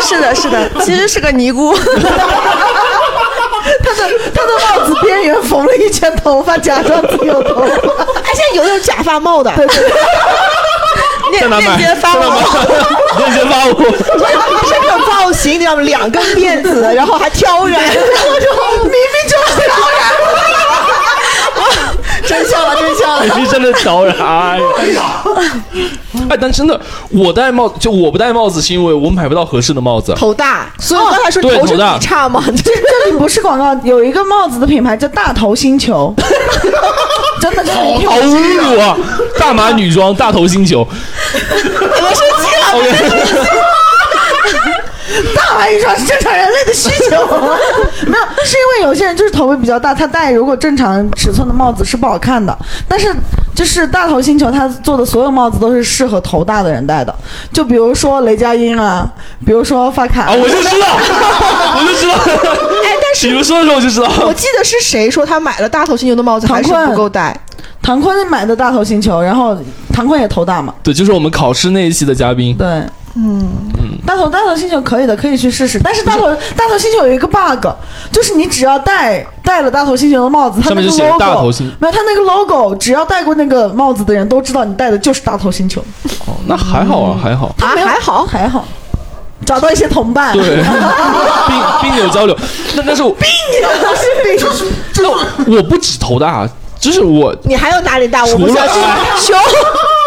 [0.00, 1.74] 是的，是的，其实是个尼姑。
[3.82, 4.02] 他的
[4.34, 7.64] 他的帽子边缘缝了一圈头发，假装自己有头发。
[7.64, 9.92] 哎，现在有那种假发帽的，对对对，
[11.38, 11.76] 在哪买？
[11.76, 12.20] 链接 发我，
[13.18, 13.70] 链接发我。
[14.66, 15.82] 是这种造型，你知道吗？
[15.82, 18.00] 两根辫子，然后还挑染，明明
[19.28, 20.00] 就是挑染。
[22.26, 23.24] 真笑了，真笑了。
[23.36, 24.16] 你真的挑染，
[24.78, 25.22] 哎呀！
[26.28, 26.78] 哎，但真的，
[27.10, 30.14] 我戴帽就我不戴帽子，是因为我买不到合适的帽子。
[30.16, 32.44] 头大，所以我刚才说头身对头大体差吗。
[32.46, 36.14] 这这里不是广告，有一个帽子的品牌叫大头星球，
[37.40, 38.96] 真的真的，好我侮辱啊！
[39.38, 40.86] 大码女装，大头星球。
[41.32, 43.59] 你们生气了。
[45.60, 47.16] 碗一双是正常人类的需求，
[48.06, 52.56] 没有，是因为有些人就是头围比较大，他戴如果正常尺寸的帽子是不好看的。
[52.88, 53.14] 但是
[53.54, 57.14] 就是大头星球他做的所有帽子都是适合头大的人戴的，
[57.52, 59.06] 就比如说雷佳音啊，
[59.44, 60.86] 比如说发卡啊，我就知道，
[61.76, 62.14] 我就知道。
[62.14, 64.10] 哎，但是你们说的时候我就知道。
[64.26, 67.38] 我记得是谁说他买了大头星球的帽子还是唐坤不够戴？
[67.82, 69.56] 唐坤买的大头星球，然后
[69.92, 72.56] 唐坤也头大嘛，对，就是我们考试那一期的嘉宾。
[72.56, 72.82] 对。
[73.16, 73.50] 嗯，
[74.06, 75.80] 大头大头星球可以的，可以去试试。
[75.82, 77.66] 但是大头大头星球有一个 bug，
[78.12, 85.80] 就是你只要戴戴了大头星球的帽子，它那个上面就写 logo 大头星没有它那个 logo，只要戴过那个帽子的人都知道你戴的就是大头星球。
[86.26, 87.54] 哦，那还好啊，还好。
[87.60, 88.64] 啊，没有还好，还好，
[89.44, 90.32] 找到一些同伴。
[90.32, 90.62] 对，
[91.48, 92.36] 并并有交流。
[92.76, 94.38] 那但是我，并是
[94.94, 98.24] 并，那我不止头大，就是我你还有哪里大？
[98.24, 98.80] 我不相信。
[99.18, 99.36] 胸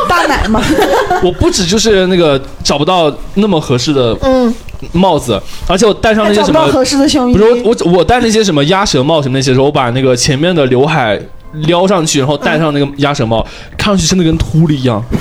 [0.07, 0.61] 大奶吗。
[1.23, 4.53] 我不止就是那个找不到那么合适的嗯，
[4.91, 7.33] 帽子，而且我戴上那些什么，合适的胸衣。
[7.33, 11.19] 不是我我我戴那些什么鸭舌帽什么那些时候，我把那个前面的刘海
[11.53, 13.45] 撩上去，然后戴上那个鸭舌帽，
[13.77, 15.03] 看上去真的跟秃了一样。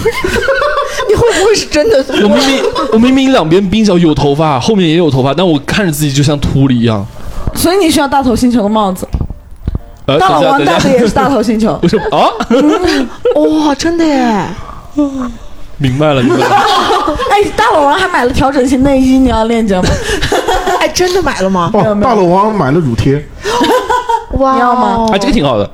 [1.09, 2.05] 你会不会是真的？
[2.23, 7.05] 我明明我明明两边鬓角有头发，后面也有头发，但我看着自己就像秃了一样。
[7.55, 9.07] 所以你需要大头星球的帽子。
[10.07, 11.79] 呃，大老王戴的也是大头星球。
[11.83, 12.27] 为什么啊？
[13.67, 14.47] 哇，真的耶！
[15.79, 16.57] 明白了，明白了。
[17.31, 19.89] 哎，大老王还买了调整型内衣，你要链接吗？
[20.79, 21.71] 哎，真的买了吗？
[21.75, 23.25] 哦，没有没有大老王买了乳贴，
[24.33, 25.69] 哇， 你要吗哎，这个挺好的。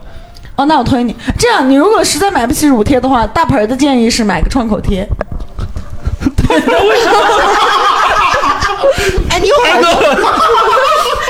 [0.57, 1.15] 哦，那我推你。
[1.39, 5.09] 这样，你如果实在买不起乳贴的话，大盆儿的建议是买个创口贴。
[9.31, 9.65] 哎，你有好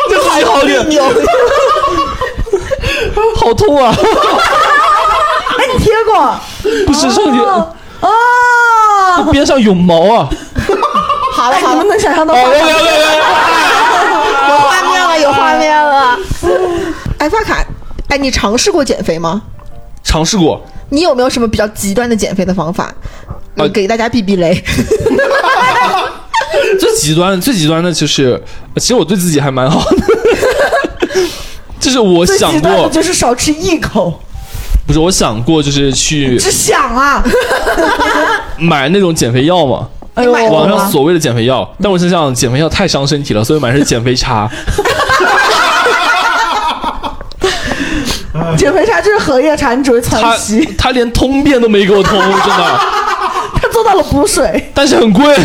[0.08, 1.04] 这自己好点，牛，
[3.36, 3.92] 好痛啊！
[5.58, 6.34] 哎，你贴过？
[6.86, 7.42] 不是上贴，
[8.00, 8.08] 哦
[9.18, 10.28] 哦，边上有毛啊！
[10.30, 10.36] 哎，
[11.34, 12.58] 好了好了能想象到画面？
[12.58, 12.66] 有
[14.50, 16.18] 有画面了，有画面了。
[17.18, 17.64] 哎，发卡，
[18.08, 19.42] 哎，你尝试过减肥吗？
[20.04, 22.94] 尝试过，你有没有什么比较极端的减肥的方法？
[23.56, 24.54] 呃嗯给大家避避雷。
[26.78, 28.40] 最极端最极端的就是，
[28.76, 29.96] 其实我对自己还蛮好的，
[31.80, 34.20] 就是我想过，就是少吃一口，
[34.88, 37.22] 不是我想过，就是去只想啊！
[38.58, 44.48] 买那种减肥药嘛，哎呦，网上所谓的减肥药，但我想想减肥药太伤身体了，所以买的是减肥茶。
[48.56, 52.80] 减肥茶就是荷叶茶，你只会他窜稀，他连通便都没给我通， 真的，
[53.60, 54.70] 他做到了补水。
[54.72, 55.36] 但是很贵，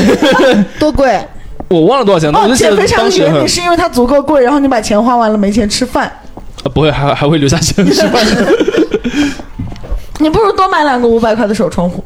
[0.80, 1.20] 多贵？
[1.68, 6.10] 我忘了多少钱，了我哦，就记得减肥茶的当时很原理是因为它足够贵，然后你把钱花完了没钱吃饭，
[6.64, 8.48] 呃不会还还会留下些十块钱。
[10.20, 12.04] 你不如多买两个五百块的手冲壶。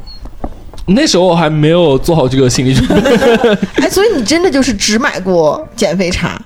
[0.88, 3.15] 那时候还没有做好这个心理准备。
[3.84, 6.39] 哎，所以你真的就是只买过减肥茶？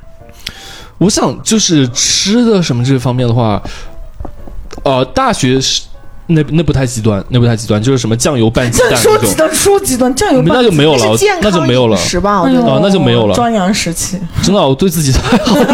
[0.97, 3.61] 我想就是吃的什么这方面的话，
[4.83, 5.83] 呃，大学是
[6.27, 12.03] 那那不太极端，那不太极端，就是什么酱油拌鸡蛋说极端说极端，酱油那就没有了那康就没有了饮。
[12.03, 12.41] 食吧？
[12.41, 12.73] 我哎呦觉得。
[12.73, 15.65] 哦那就没有了壮阳时期，真的，我对自己太好 了，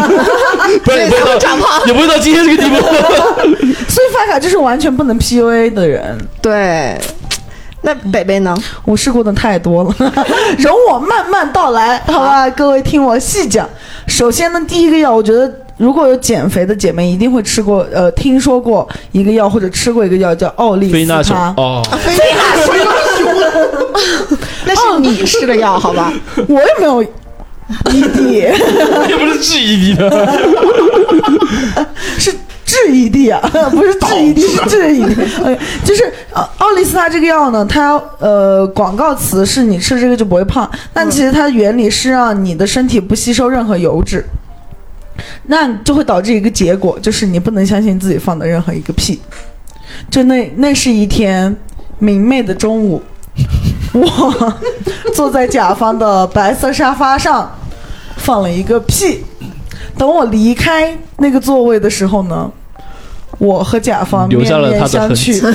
[0.84, 2.76] 不然也不会长胖也不会到今天这个地步。
[3.88, 6.18] 所以发卡就是完全不能 PUA 的人。
[6.42, 6.98] 对。
[7.80, 8.56] 那北北呢？
[8.84, 9.94] 我试过的太多了，
[10.58, 12.50] 容我慢慢道来，好吧？
[12.50, 13.68] 各位听我细讲。
[14.08, 21.54] 首先呢，第一个药，我觉得如果有减肥的姐妹，一定会吃过，呃，听说过一个药或者吃过一个药叫奥利司他。
[21.56, 22.84] 哦，非那什么？
[24.66, 26.12] 那是你吃的药，好吧？
[26.48, 27.02] 我也没有
[27.84, 28.30] ED，
[29.08, 30.38] 也不是治 ED 的，
[32.18, 32.32] 是
[32.66, 35.44] 治 ED 啊，不是治 ED，是治 ED。
[35.44, 44.24] 呃，就是呃，奥利司他这个药呢，它呃广告词是你吃这个就不会胖，但其实它的原理是让你的身体不吸收任何油脂。
[45.46, 49.20] 那就会导致一个结果，就是你不能相信自己放的任何一个屁。
[50.10, 51.54] 就那那是一天
[51.98, 53.02] 明媚的中午，
[53.92, 54.54] 我
[55.14, 57.50] 坐在甲方的白色沙发上，
[58.16, 59.24] 放了一个屁。
[59.96, 62.50] 等我离开那个座位的时候呢，
[63.38, 65.54] 我和甲方留面面下了他的痕相觑，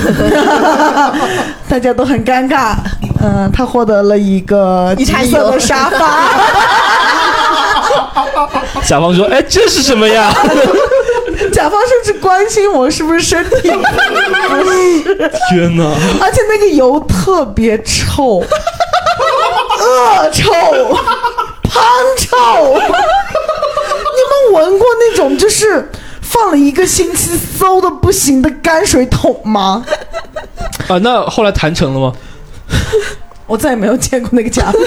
[1.70, 2.76] 大家都很尴尬。
[3.26, 6.83] 嗯、他获得了一个一色的沙发。
[8.86, 10.32] 甲方说：“哎，这是什么呀
[11.52, 13.84] 甲方甚至关心我是不是身体不适，？”
[15.50, 15.84] 天哪！
[16.22, 18.46] 而且那个油特别臭，恶
[20.32, 20.52] 臭，
[21.64, 21.84] 胖
[22.18, 22.38] 臭。
[22.76, 24.20] 你
[24.52, 25.90] 们闻过那种就是
[26.22, 29.84] 放了一个星期馊的不行的泔水桶吗？
[30.88, 32.14] 啊，那后来谈成了吗？
[33.46, 34.82] 我再也没有见过那个甲方，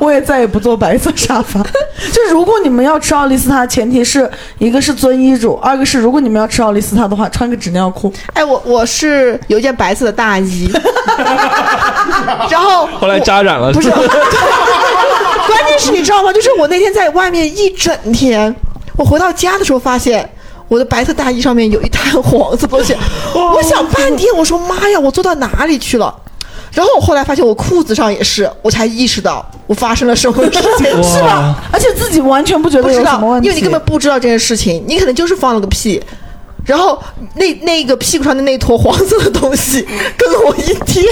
[0.00, 1.64] 我也再也不坐白色沙发。
[2.12, 8.12] 就如果你们要吃奥利司他，前提是一个是遵医嘱，二个是如果你们要吃奥利司他的话，穿个纸尿裤。
[8.32, 10.70] 哎，我我是有一件白色的大衣，
[12.50, 14.04] 然后后来扎染了，不是， 关
[15.68, 16.32] 键是你知道吗？
[16.32, 18.54] 就是我那天在外面一整天，
[18.96, 20.28] 我回到家的时候发现。
[20.66, 22.96] 我的白色大衣上面有一滩黄色东西，
[23.34, 26.12] 我想半天，我说妈呀，我做到哪里去了？
[26.74, 31.54] 然后我后来发现我裤子上也是，我才意识到我发生了什么事情，是吧？
[31.72, 36.02] 而且自己完全不觉得不知道有什么问，题，因为你根本不知道这件事情，你可能就是放了个屁，
[36.66, 37.00] 然后
[37.36, 39.86] 那那个屁股上的那坨黄色的东西
[40.18, 41.04] 跟了我一天，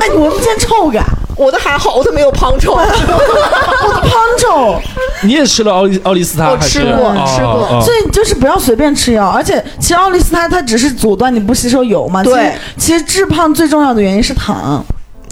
[0.00, 1.04] 哎，你闻不见臭感，
[1.36, 2.72] 我的还好，我都没有胖臭。
[2.74, 4.80] 我的胖臭。
[5.22, 6.58] 你也吃了奥利奥利司他我？
[6.58, 12.22] 吃过哦吃过哦所以就是不要随便吃药，而且其实奥利司他它只是阻断你不吸收油嘛。
[12.22, 14.84] 对其实，其实致胖最重要的原因是糖。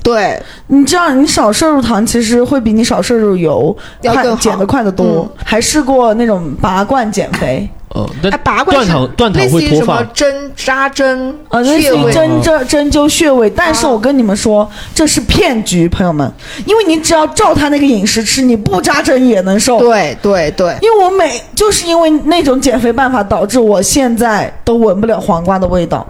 [0.02, 5.30] 对，你知道，你少摄入糖，其实会比你少摄入油快要更减得快得多。
[5.44, 16.30] 还试过那种拔罐减肥，哦，但哎，拔罐断是糖断糖类似于什么会脱发，针扎针、啊，类似于，针针针灸穴位，但是我跟你们说，这是骗局，朋友们，
[16.66, 19.78] 因为你只要照他那个饮食吃，你不扎针也能瘦。
[19.78, 26.04] 对对对，因为我每就是因为那种减肥办法，导致我现在都闻不了黄瓜的味道。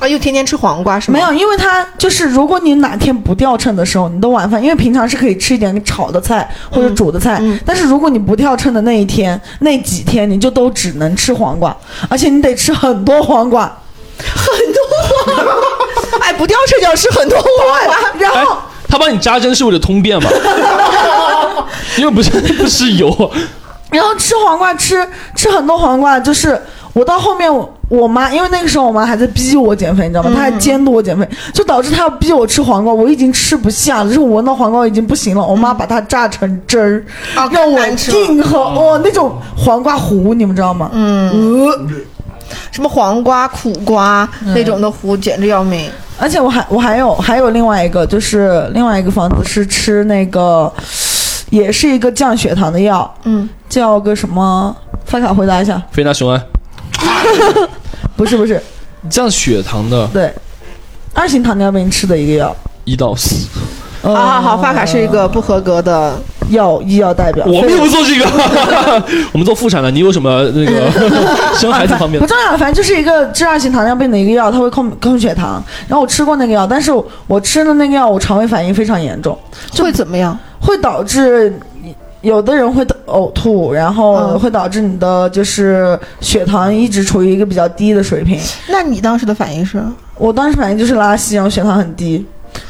[0.00, 1.18] 啊，又天天吃黄瓜是吗？
[1.18, 11.76] 没有，因为它就是如果你哪天不掉秤的时候，你的晚饭，因为平常是可以吃一点炒的菜或者煮的菜，嗯但是如果你不掉秤的那一天、那几天，你就都只能吃黄瓜，
[12.08, 13.64] 而且你得吃很多黄瓜，
[14.18, 15.54] 很多黄瓜
[16.26, 17.78] 哎，不掉秤就要吃很多黄瓜。
[17.78, 18.58] 哎然后。，
[18.90, 20.30] 他帮你扎针是为了通便吧？
[21.98, 23.30] 因为不是不是油，
[23.90, 26.58] 然后吃黄瓜吃吃很多黄瓜，就是
[26.98, 30.32] 我到后面我我妈，因为那个时候我妈还在逼我减肥，你知道吗？
[30.34, 35.46] 她还监督我减肥，就导致她要逼我吃黄瓜，我已经吃不下了，就是我闻到黄瓜已经不行了。
[35.46, 37.04] 我妈把它榨成汁儿，
[37.36, 40.90] 啊让我硬喝，哦，那种黄瓜糊，你们知道吗？
[40.92, 41.30] 嗯，
[41.68, 41.78] 呃，
[42.72, 45.88] 什么黄瓜、苦瓜、那种的糊，简直要命。
[46.18, 50.72] 而且我还我还有还有另外一个，就是另外一个方子是吃那个，
[51.50, 54.74] 也是一个降血糖的药，嗯，叫个什么？
[55.04, 56.38] 发卡回答一下，非那雄胺
[58.16, 58.60] 不是不是，
[59.08, 60.32] 降血糖的对，
[61.14, 62.54] 二型糖尿病吃的一个药。
[62.84, 63.46] 一到四，
[64.00, 66.18] 好好好好，发卡是一个不合格的，
[66.48, 67.44] 药医药代表。
[67.44, 68.26] 我们又不做这个，
[69.32, 69.90] 我们做妇产的。
[69.90, 70.90] 你有什么那个
[71.60, 72.20] 生孩子方面的？
[72.20, 75.62] 不重要，反正就是一个治二型糖尿病的一个药，它会控控血糖。
[75.86, 79.38] 然后我吃过那个药，但是我我吃的那个药，我肠胃反应非常严重，
[79.76, 80.36] 会怎么样？
[80.60, 81.60] 会导致
[82.28, 88.38] 有的人会呕吐，然后嗯会导致你的就是血糖一直处于一个比较低的水平。
[88.68, 89.82] 那你当时的反应是？
[90.16, 92.24] 我当时反应就是拉稀，然后血糖很低。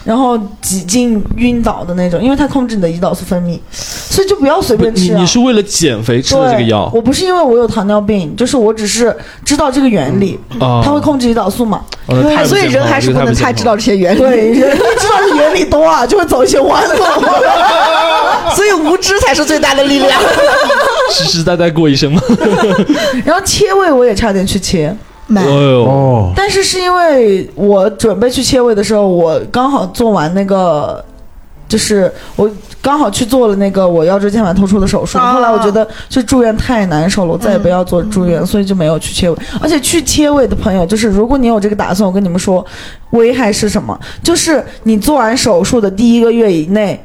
[0.04, 5.14] 然后几近晕倒的那种，因为它控制你的胰岛素分泌，所以就不要随便吃药。
[5.14, 10.80] 你你是为了减肥吃的这个药我不是因为我有糖尿病，就是我只是知道这个原理，啊？
[10.84, 11.82] 它会控制胰岛素嘛。
[12.46, 14.18] 所以人还是不能太知道这些原理。
[14.18, 16.96] 对，人一知道这原理多啊，就会走一些弯路。
[18.56, 20.18] 所以无知才是最大的力量。
[21.12, 22.22] 实实在在过一生嘛。
[23.26, 24.96] 然后切胃我也差点去切，
[25.28, 31.04] 买哎呦，哦，但是是因为我准备去切胃的时候，我刚好做完那个
[31.68, 32.50] 就是我
[32.80, 39.36] 刚好去做了那个我腰椎间盘突出的手术，啊后来我觉得就住院太难受了，我再也不要做住院，所以就没有去切胃。
[39.60, 42.64] 而且去切胃的朋友，就是如果你有这个打算，我跟你们说，
[43.10, 43.98] 危害是什么？
[44.22, 46.98] 就是你做完手术的第一个月以内。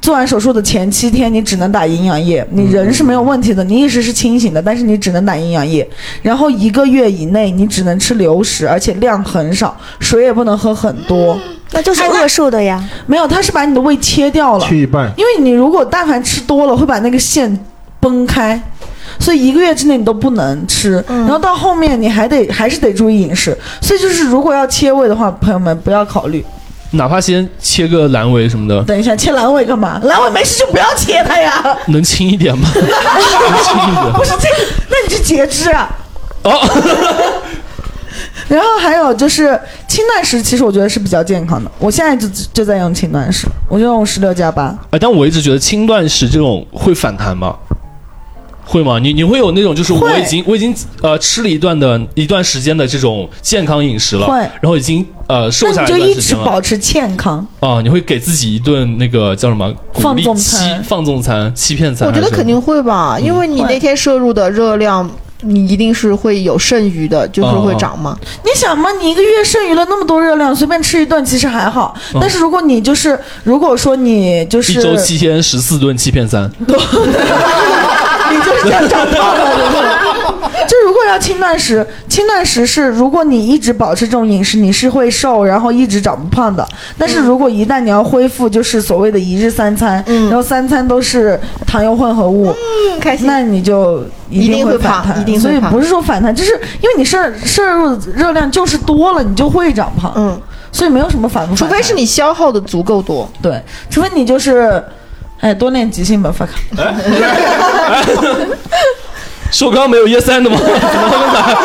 [0.00, 5.86] 做完手术的前七天，你只能打营养液，你人是没有问题的，你意识是清醒的，但是你只能打营养液。
[6.22, 11.38] 然后一个月以内，你只能吃流食，而且量很少，水也不能喝很多。
[11.72, 12.82] 那就是饿瘦的呀。
[13.06, 17.64] 没有，他是把你的胃切掉了，切一半，因为你如果但凡吃多了，会把那个线
[18.00, 18.60] 崩开，
[19.18, 21.04] 所以一个月之内你都不能吃。
[21.06, 23.56] 然后到后面你还得还是得注意饮食。
[23.82, 26.42] 所以就是如果要切胃的话，朋友们不要考虑。
[26.92, 30.00] 哪怕先切个阑尾什么的，等一下，切阑尾干嘛？
[30.04, 31.64] 阑尾没事就不要切它呀。
[31.86, 32.68] 能轻一点吗？
[32.74, 34.12] 能轻一点。
[34.12, 35.88] 不是这个，那你是截肢啊。
[36.42, 36.50] 哦，
[38.48, 41.70] 然后还有就是轻断食，其实我觉得是比较健康的。
[41.78, 44.76] 我现在就就在用轻断食，我就用十六加八。
[44.90, 47.54] 哎，但我一直觉得轻断食这种会反弹吗？
[48.70, 49.00] 会吗？
[49.00, 57.44] 你你会有那种就是我已经我已经呃吃了一段的一段时间的这种健康饮食了，会然后已经呃瘦下来那你就一一段时间了直保持健康。
[57.58, 62.06] 啊，你会给自己一顿那个叫什么放纵餐放纵餐欺骗餐？
[62.06, 65.10] 我觉得肯定会吧，因为你那天摄入的热量，
[65.42, 68.16] 你一定是会有剩余的，就是会长嘛。
[68.44, 71.92] 你想嘛，你一个月剩余了那么多热量，随便吃一顿其实还好。
[72.14, 76.50] 嗯但是如果你就是，如果说你就是一周七天十四顿欺骗餐，
[78.68, 80.50] 长胖了？
[80.68, 86.66] 就如果要轻断食，轻断食是如果你一直保持这种饮食，你是会瘦，然后一直长不胖的。
[86.96, 93.26] 但是如果一旦你要恢复，就是所谓的一日三餐，然后三餐都是糖油混合物，嗯，开心。
[93.26, 95.20] 那你就一一定会会反弹。
[95.20, 100.12] 一定所以不是说反弹，就是因为你摄摄入的热量就是多了，你就会长胖。
[100.16, 100.40] 嗯，
[100.70, 103.28] 所以没有什么反不反，除非是你消耗的足够多。
[103.42, 104.82] 对，除非你就是，
[105.40, 106.52] 哎，多练即兴吧，发卡。
[109.50, 110.56] 是我刚刚没有 yes and 吗？
[110.56, 110.64] 怎
[111.00, 111.58] 么会打？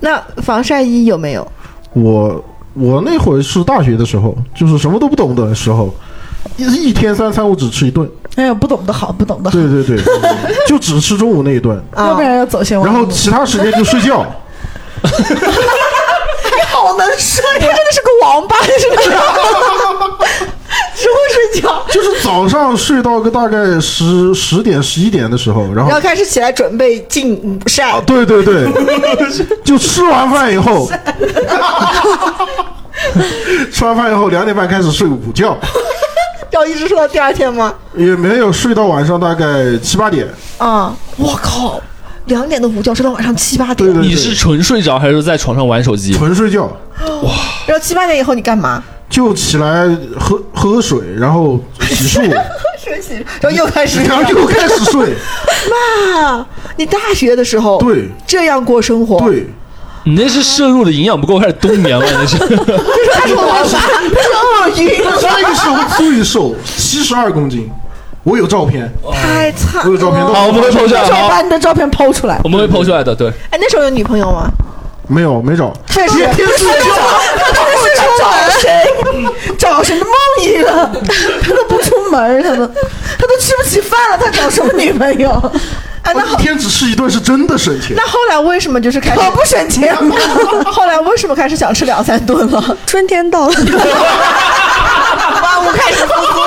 [0.00, 1.46] 那防晒衣有没有？
[1.92, 5.94] 我我那会儿是大学的时候，就是什么都不懂的时候，
[6.56, 9.98] 一一天三餐我只吃一顿，哎呀，不懂的好，不懂的好，对对对，
[10.68, 12.80] 就只吃中午那一顿， 啊要不然要走线。
[12.80, 14.24] 然后其他时间就睡觉。
[15.02, 15.10] 你
[16.72, 19.10] 好能睡，他真的是个王八，是不是？
[21.04, 28.00] 只会睡觉，就是早上睡到个大概十十点十一点的时候，然后然后开始起来准备进晒啊，。
[28.06, 28.66] 对对对，
[29.62, 30.88] 就吃完饭以后，
[33.70, 35.58] 吃完饭以后两点半开始睡午觉，
[36.52, 37.74] 要一直睡到第二天吗？
[37.94, 40.26] 也没有睡到晚上大概七八点。
[40.56, 41.78] 啊、我靠，
[42.26, 46.14] 两点的午觉睡到晚上七八点，对对对，你是纯睡着还是在床上玩手机？
[46.14, 46.74] 纯睡觉，
[47.66, 48.82] 然后七八点以后你干嘛？
[49.14, 49.86] 就起来
[50.18, 52.36] 喝喝喝水，然后洗漱，喝
[52.76, 55.14] 水洗，然后又开始 然后又开始睡。
[55.70, 56.44] 妈，
[56.74, 59.46] 你大学的时候对这样过生活，，对，
[60.02, 62.36] 你那是摄入的营养不够，开始冬眠了，那是。
[63.14, 67.70] 他是王八，他是鳄鱼，那个时候最瘦七十二公斤，
[68.24, 69.82] 我有照片，太惨了。
[69.84, 72.40] 我有照片都好，我们会抛出来，把你的照片抛出来。
[72.42, 73.28] 我们会抛出来的，对。
[73.50, 74.50] 哎，那时候有女朋友吗？
[75.06, 76.90] 没有没找，确实，天睡觉。
[78.18, 78.70] 找谁？
[79.58, 80.14] 找什么梦
[80.46, 80.68] 一个？
[81.42, 85.30] 他都不出门，他都他都吃不起饭了，他找什么女朋友？
[86.04, 88.06] 哎，那一天只吃一顿是真的省钱那。
[88.06, 89.30] 后来为什么就是开始我？
[89.30, 90.14] 不省钱吗？
[90.70, 92.76] 后来为什么开始想吃两三顿了？
[92.86, 93.54] 春天到了，
[95.42, 96.43] 万物开始复苏，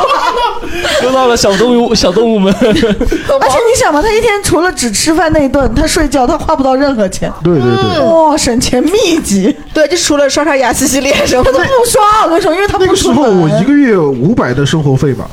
[1.03, 2.53] 又到了小动物，小动物们。
[2.61, 7.31] 而且你想嘛，他一天除了只吃饭那一顿，他睡觉，他花不到任何钱。
[7.43, 11.69] 对对对，哇、省钱秘籍， 对，就除了刷刷牙、洗洗脸什么的他都。
[11.79, 12.23] 不刷。
[12.25, 15.27] 我跟你说，因为他那个时不候我一个月五百的生活费吧。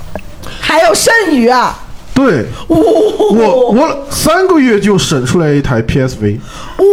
[0.60, 1.78] 还有剩余啊。
[2.14, 6.38] 对，我我三个月就省出来一台 PSV，
[6.76, 6.84] 哦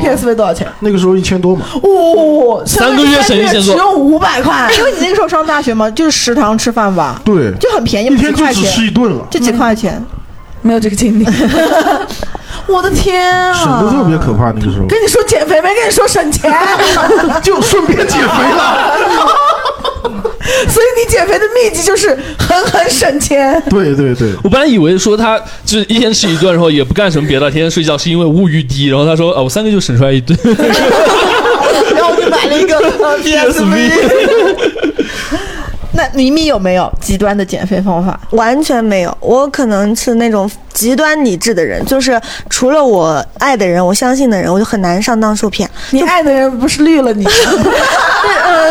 [0.00, 0.66] ，PSV 多少钱？
[0.80, 1.64] 那个时候一千多嘛。
[1.82, 4.70] 哦，三个月省一千多只用五百块。
[4.78, 10.04] 因为你那个时候上大学嘛，就是食堂吃饭吧，对，就很便宜，一几块天就只吃钱，一顿了，就几块钱。
[10.62, 11.26] 没有这个经历。
[12.66, 13.52] 我的天啊！
[13.52, 14.46] 省的特别可怕。
[14.52, 16.50] 那个时候跟你说减肥，没跟你说省钱，
[17.42, 18.96] 就顺便减肥了。
[20.68, 23.62] 所以你减肥的秘籍就是狠狠省钱。
[23.70, 28.86] 对对对，我本来以为说他就是一天吃一顿，然后也不干什么别的，天天睡觉，是因为物欲低。
[28.88, 30.38] 然后他说，啊，我三个就省出来一顿。
[31.94, 32.78] 然后我就买了一个
[33.24, 33.90] PSV。
[35.96, 38.18] 那你米有没有极端的减肥方法？
[38.30, 39.16] 完全没有。
[39.20, 42.20] 我可能是那种极端理智的人，就是
[42.50, 45.70] 除了我爱的人、我相信的人，我就很难上当受骗。
[45.92, 47.24] 你爱的人不是绿了你？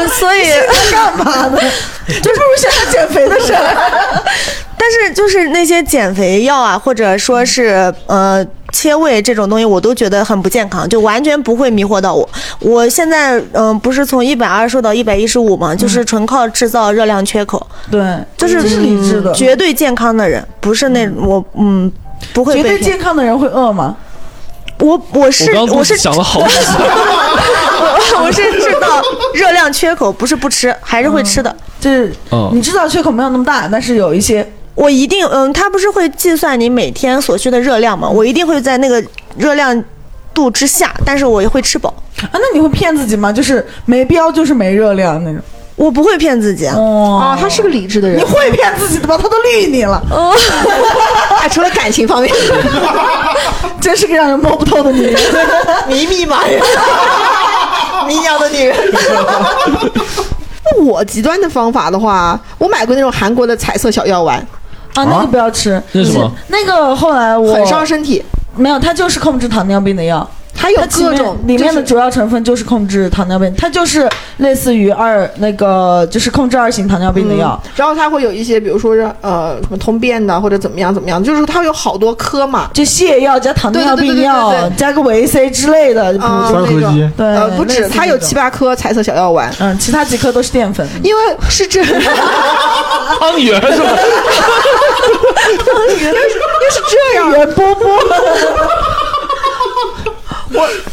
[0.08, 0.44] 所以
[0.91, 1.58] 干嘛呢？
[2.08, 4.24] 就不如现在减肥的事儿。
[4.78, 12.28] 但是就是那些减肥药啊，或者说是呃切胃这种东西，我都觉得很不健康，就完全不会迷惑到我。
[12.60, 18.02] 我现在嗯、不是从一百二瘦到一百一十五嘛，就是纯靠制造热量缺口，对，
[18.36, 19.32] 就是是理智的。
[19.34, 21.89] 绝对健康的人，不是那我嗯
[22.34, 22.80] 不会绝对。
[22.82, 23.96] 健康的人会饿吗？
[24.80, 26.74] 我我是我刚刚我是想了好几次，
[28.24, 29.01] 我是知道
[29.34, 31.56] 热量缺口，不是不吃，还是会吃的。
[31.80, 38.10] 就是嗯你知道缺口没有那么大，但是有一些我一定，嗯，他不是会计算你每天所需的热量吗？
[38.10, 39.04] 我一定会在那个
[39.38, 39.84] 热量
[40.34, 41.93] 度之下，但是我也会吃饱。
[42.22, 43.32] 啊，那你会骗自己吗？
[43.32, 45.41] 就是没标就是没热量那种。
[45.76, 46.76] 我不会骗自己啊。
[46.78, 48.24] 哦啊，他是个理智的人你。
[48.24, 49.18] 会骗自己的吧？
[49.20, 52.32] 他都绿你了， 啊，除了感情方面，
[53.82, 55.20] 真是个让人摸不透的女人。
[55.88, 56.62] 迷密码人，
[58.08, 58.78] 迷娘的女人。
[60.66, 64.38] 那我极端的方法的话，我买过那种韩国的彩色小药丸，
[64.95, 65.82] 啊，那个不要吃。
[65.91, 66.32] 那是什么？
[66.47, 68.24] 那个后来我很伤身体。
[68.56, 70.28] 没有，它就是控制糖尿病的药。
[70.56, 77.62] 它里面各种里面的主要成分就是控制糖尿病，它就是类似于二那个就是控制二型糖尿病的药。
[77.76, 82.70] 然后它会有一些，比如说是呃什么通便的，或者怎么样怎么样，就是它有好多颗嘛。
[82.74, 90.88] 就泻药加糖尿病对对对对药对对对加个维 C 之类的，比如啊说三合一，对，呃，不止，它有七八颗彩色小药丸，嗯，其他几颗都是淀粉。
[91.04, 92.06] 因为是这，因为
[93.20, 93.89] 汤圆是吧？
[96.74, 97.88] 是这样，圆波波，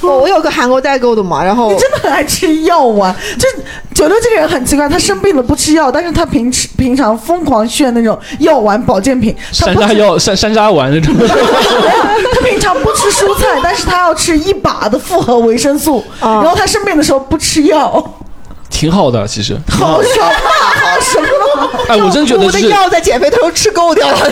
[0.01, 3.15] 我 我有个韩国代购的嘛，然后你真的很爱吃药丸。
[3.39, 3.47] 就
[3.95, 9.35] 九六这个人很奇怪，他生病了不吃药，但是他平时平常疯狂炫那种药丸保健品。
[9.53, 11.15] 山楂药、山山楂丸那种。
[12.33, 18.03] 他平常不吃蔬菜，但是他要吃一把的复合维生素，啊然后他生病的时候不吃药，
[18.71, 19.57] 挺好的，其实。
[19.69, 21.27] 好什么，好什么？
[21.89, 24.31] 哎，我真觉得我的，药在减肥的时候吃够掉了，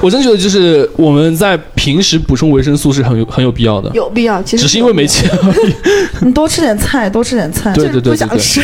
[0.00, 5.74] 我真觉得就是我们在平时补充维生素是很有很有必要的，有必要，其实只是因为没钱而已。
[6.24, 7.72] 你多吃点菜，多吃点菜。
[7.72, 8.62] 对对对对对，不想吃，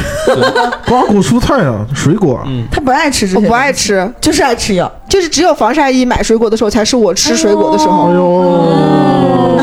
[0.87, 4.89] 瓜果蔬菜啊，水果，嗯他不爱吃这些，我不爱，吃，就是爱吃药。
[5.09, 9.59] 就是只有防晒衣买水果的时候才是我吃水果的时候，哎呦，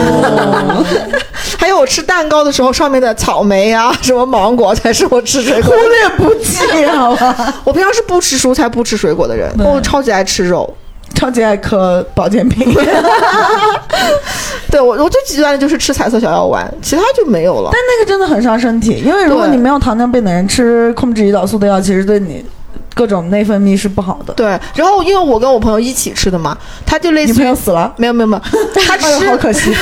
[1.57, 5.77] 还有我吃蛋糕的时候上面的草莓啊，什么芒果才是我吃水果忽。
[5.77, 7.53] 略不计，好吧？
[7.63, 10.75] 我平常是不吃蔬菜、不吃水果的人，我超级爱吃肉。
[11.16, 12.72] 超级爱嗑保健品。
[14.70, 17.70] 对我，我最极端的就是吃彩色小药丸，其他就没有了。
[17.72, 22.45] 但那个真的很伤身体，因为如果你没有糖尿病的人吃控制胰岛素的药，其实对你
[22.93, 24.34] 各种内分泌是不好的。
[24.34, 28.41] 对，然后因为我跟我朋友一起吃的嘛，他就类你似于朋友死了，没有没有没有，
[28.86, 29.74] 他 吃好可惜。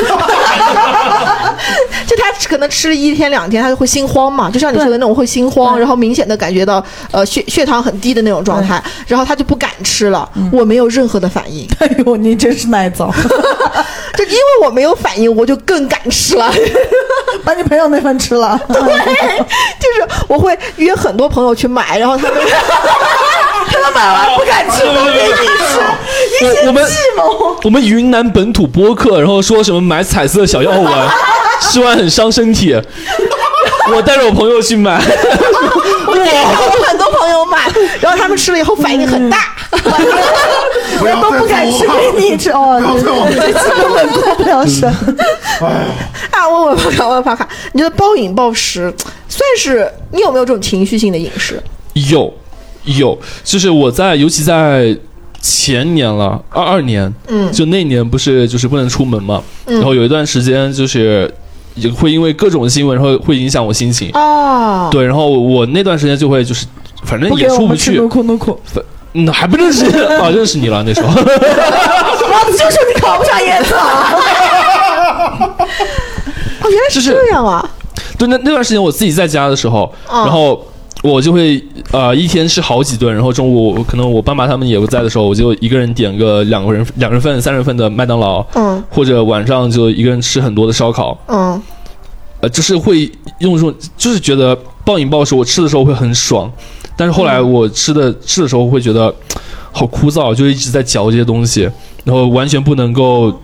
[2.05, 10.29] 就他可能吃了一天两天，他就会心慌嘛，就像你说的那种会心慌，然后明显的感觉到呃血血糖很低的那种状态，然后他就不敢吃了。
[10.51, 13.11] 我没有任何的反应， 哎呦，你真是耐造
[14.17, 16.53] 就因为我没有反应，我就更敢吃了。
[17.43, 18.59] 把你朋友那份吃了。
[18.67, 18.85] 对就
[19.95, 22.33] 是我会约很多朋友去买，然后他们
[23.67, 27.57] 他们买完不敢吃，都给你吃，我我们计谋。
[27.63, 31.09] 我们云南本土播客，然后说什么买彩色小药丸，
[31.71, 32.75] 吃完很伤身体。
[33.93, 34.97] 我带着我朋友去买，
[36.07, 39.53] 我我很多朋友买，然后他们吃了以后反应很大。
[41.21, 42.49] 都不敢吃给你吃。
[42.51, 44.89] 哦，根本过不了审。
[45.59, 45.87] 哎，
[46.31, 48.93] 啊，问问帕卡，问问帕卡，你觉得暴饮暴食
[49.27, 51.61] 算是你有没有这种情绪性的饮食？
[51.93, 52.33] 有
[52.85, 54.95] 有，就是我在，尤其在
[55.41, 57.51] 前年了，二二年，嗯。
[57.51, 59.75] 就那年不是就是不能出门嘛，嗯。
[59.75, 61.29] 然后有一段时间就是
[61.75, 64.09] 也会因为各种新闻，然后会影响我心情。
[64.13, 66.65] 哦，对，然后我那段时间就会就是，
[67.03, 68.59] 反正也出不去给我们吃努，库努库，
[69.13, 69.85] 嗯，还不认识
[70.19, 71.07] 啊，认识你了那时候。
[71.09, 73.75] 老子就说你考不上研草。
[76.63, 77.69] 哦，原来是这样啊！
[78.17, 80.65] 对，那那段时间我自己在家的时候，嗯然后
[81.03, 91.61] 我就会呃一天吃好几顿，然后中午可能我爸妈他们也不在的时候，我就一个人点个两个人两人份、三人份的麦当劳，嗯或者晚上就一个人吃很多的烧烤，嗯，
[92.39, 96.49] 呃，就是会用这种，就是觉得暴饮暴食，我吃的时候会很爽，
[96.95, 99.13] 但是后来我吃的、吃的时候会觉得
[99.73, 101.69] 好枯燥，就一直在嚼这些东西，
[102.05, 103.37] 然后完全不能够。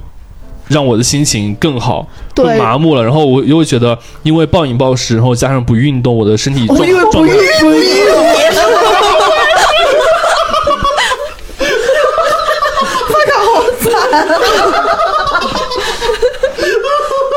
[0.69, 3.03] 让我的心情更好，更对麻木了。
[3.03, 8.05] 然后我又会觉得，因为暴饮暴食，然后加上不运动，我的身体状我以为不状态孕不孕，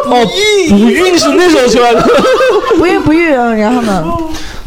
[0.06, 0.26] 哦，
[0.68, 2.06] 不孕是那时候出来的。
[2.78, 4.04] 不孕不育，然后呢？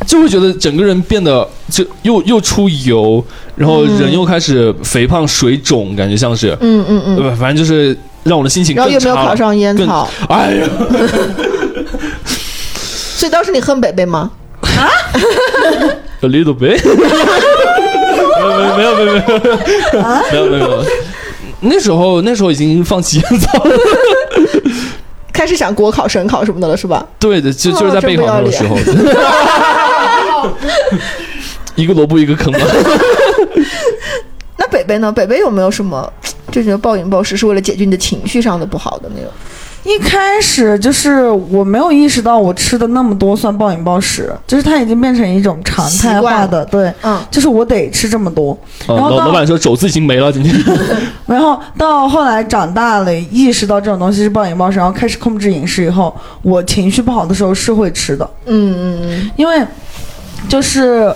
[0.08, 3.24] 就会觉得整个人变得就又又出油，
[3.56, 7.18] 然后人又开始肥胖水肿，感觉像是，嗯嗯嗯。
[7.18, 8.90] 呃，反正就是让我的心情更差。
[8.92, 10.08] 然后有没有考上烟草。
[10.30, 10.68] 哎呀！
[13.16, 14.30] 所以当时你恨北北吗？
[14.62, 14.90] 啊？
[16.22, 18.78] A little bit 没。
[18.78, 19.20] 没有没有没有没有
[20.32, 20.84] 没有没有。
[21.62, 23.72] 那时候那时候已经放弃烟草了。
[25.32, 27.06] 开始想国考、省考什么的了，是吧？
[27.20, 28.78] 对的，就就是在备考的时候，
[31.76, 32.60] 一个萝卜一个坑嘛。
[34.58, 35.12] 那北北呢？
[35.12, 36.12] 北北有没有什么
[36.64, 39.32] 这种暴饮暴食是为了解决你的情绪上的不好的那种？
[39.84, 48.50] 一开始就是我没有意识到我吃的那么多算暴饮暴食，就是它已经变成一种常态化的，对，嗯，就是我得吃这么多。
[48.88, 50.56] 哦然后到老老板说肘子已经没了，今天。
[51.28, 59.64] 然后到后来长大了，意识到这种东西是暴饮暴食，然后开始控制饮食以后，我情绪不好的时候是会吃的，嗯嗯嗯，因为
[60.50, 61.14] 就是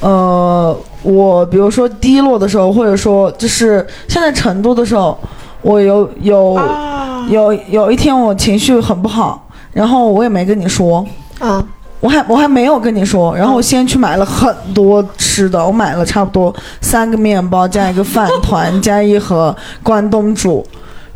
[0.00, 5.18] 呃，我比如说低落的时候，或者说就是现在成都的时候，
[5.62, 7.02] 我有有、啊。
[7.28, 11.04] 有有一天我情绪很不好，然后我也没跟你说。
[11.40, 11.60] 啊，
[11.98, 20.64] 我还我还没有跟你说，然后我先去买了很多吃的，我买了差不多三个面包加一个饭团 加一盒关东煮，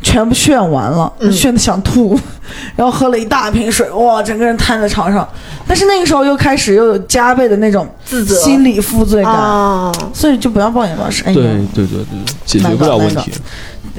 [0.01, 2.19] 全部炫完了，嗯炫的想吐，
[2.75, 5.27] 然后喝了一大瓶水，哇，整个人瘫在床上。
[5.67, 11.23] 但是那个时候又开始又有加倍的那种自责心理负罪感，啊，所以就不要暴饮暴食。
[11.25, 11.43] 哎对
[11.73, 12.05] 对对对，
[12.45, 13.31] 解决不了问题。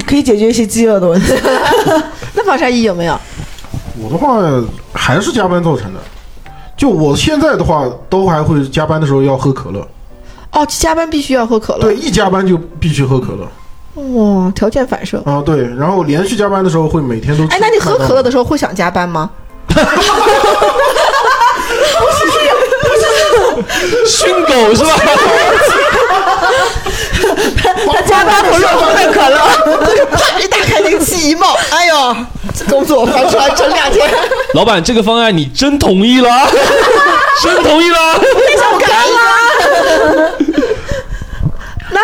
[0.07, 1.33] 可以解决一些饥饿的问题。
[2.35, 3.19] 那防晒衣有没有？
[4.01, 4.41] 我的话
[4.93, 6.01] 还是加班造成的。
[6.77, 9.87] 就我现在的话，都还会加班的时候要喝可乐。
[10.51, 11.81] 哦，加班必须要喝可乐。
[11.81, 13.47] 对，一加班就必须喝可乐。
[13.95, 15.23] 哇，条件反射。
[15.27, 17.45] 啊，对，然后连续加班的时候会每天都。
[17.49, 19.31] 哎，那你喝可乐的时候会想加班吗？
[24.07, 24.95] 训狗是吧？
[27.93, 28.81] 他加班不是喝
[29.13, 32.17] 可乐，就是啪一打开那个气一冒，哎呦，
[32.69, 34.11] 工作翻出来整两天，
[34.55, 36.31] 老板，这个方案你真同意了？
[37.43, 37.97] 真同意了？
[38.59, 40.33] 想干啦。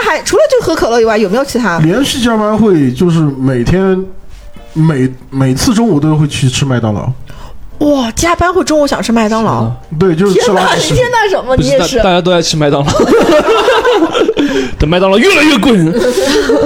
[0.00, 1.78] 那还除了就喝可乐以外，有没有其他？
[1.80, 4.00] 连续加班会就是每天
[4.72, 7.10] 每每次中午都会去吃麦当劳。
[7.78, 9.70] 哇，加班会中午想吃麦当劳？
[9.98, 11.10] 对，就是吃天哪，你垃圾食品天。
[11.10, 11.56] 哪什么？
[11.56, 12.10] 你也是大大？
[12.10, 12.92] 家都爱吃麦当劳，
[14.78, 15.72] 等麦当劳越来越贵。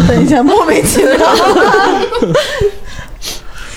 [0.08, 1.16] 等一下，莫名其妙。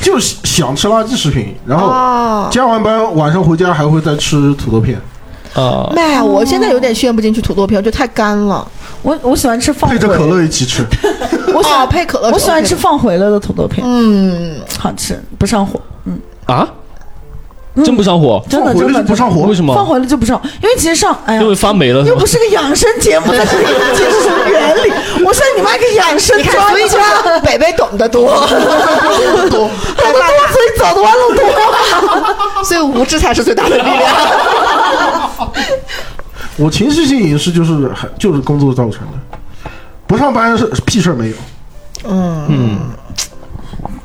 [0.02, 5.00] 就是想吃垃圾食品，然后哦，加完班晚上回家还会再吃土豆片，
[5.56, 8.68] 啊，妈，我现在有点炫不进去土豆片，我觉得太干了。
[9.06, 10.82] 我我喜欢吃放回，配着可乐一起吃。
[10.82, 10.88] 哦
[11.54, 12.76] 我喜欢配可乐，我喜欢吃。
[12.76, 15.80] 放回了的土豆片，嗯，好吃不上火。
[16.06, 16.68] 嗯，啊，
[17.84, 18.44] 真不上火？
[18.50, 19.74] 真的真的不上火为什么？
[19.76, 22.26] 放回了就不上，因为其实上，哎呀因，为发霉了又不？
[22.26, 24.92] 是个养生节目，在这里解释什么原理？
[25.24, 27.04] 我说你妈个养生你看，专所以就家，
[27.36, 28.50] 是 北北懂得多，懂
[29.38, 32.64] 得多，所以走的弯路多。
[32.64, 33.96] 所以无知才是最大的力量。
[36.58, 39.70] 我情绪性饮食就是还就是工作造成的，
[40.08, 41.36] 不上班是屁事儿没有。
[42.08, 42.78] 嗯嗯，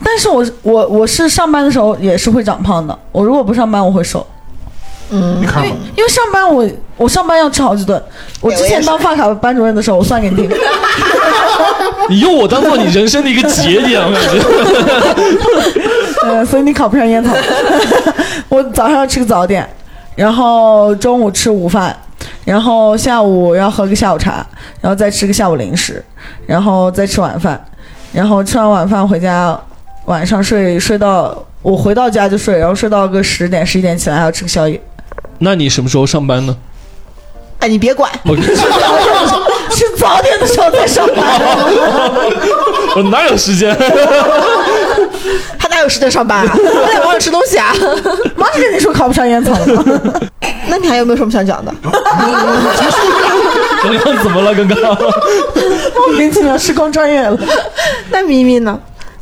[0.03, 4.27] 但是我我我是上班的时候也是会长胖的，我如果不上班我会瘦，
[5.11, 8.03] 嗯，因为，因为上班我我上班要吃好几顿。
[8.41, 10.49] 我之前当发卡班主任的时候，我算给你听，
[12.09, 14.41] 你用我当做你人生的一个节点，我感觉。
[16.27, 17.33] 呃，所以你考不上烟草。
[18.49, 19.69] 我早上要吃个早点，
[20.17, 21.95] 然后中午吃午饭，
[22.51, 24.45] 然后下午要喝个下午茶，
[24.81, 26.05] 然后再吃个下午零食，
[26.49, 27.65] 然后再吃晚饭，
[28.13, 29.57] 然后吃完晚饭回家，
[30.07, 34.83] 晚上睡睡到我回到家就睡，然后睡到个十点十一点起来还要吃个宵夜。
[35.39, 36.57] 那你什么时候上班呢？
[37.61, 38.11] 哎，你别管，
[39.71, 41.41] 我吃早点的时候再上班。
[42.97, 43.77] 我 哪有时间？
[45.59, 46.53] 他哪有时间上班啊？
[46.87, 47.73] 他在忙着吃东西啊。
[48.37, 49.53] 妈就跟你说考不上烟草？
[50.67, 51.73] 那你还有没有什么想讲的？
[53.83, 54.53] 刚刚怎么了？
[54.55, 54.77] 刚刚
[55.97, 57.39] 莫名其妙时光穿越了。
[58.11, 58.77] 那咪咪呢？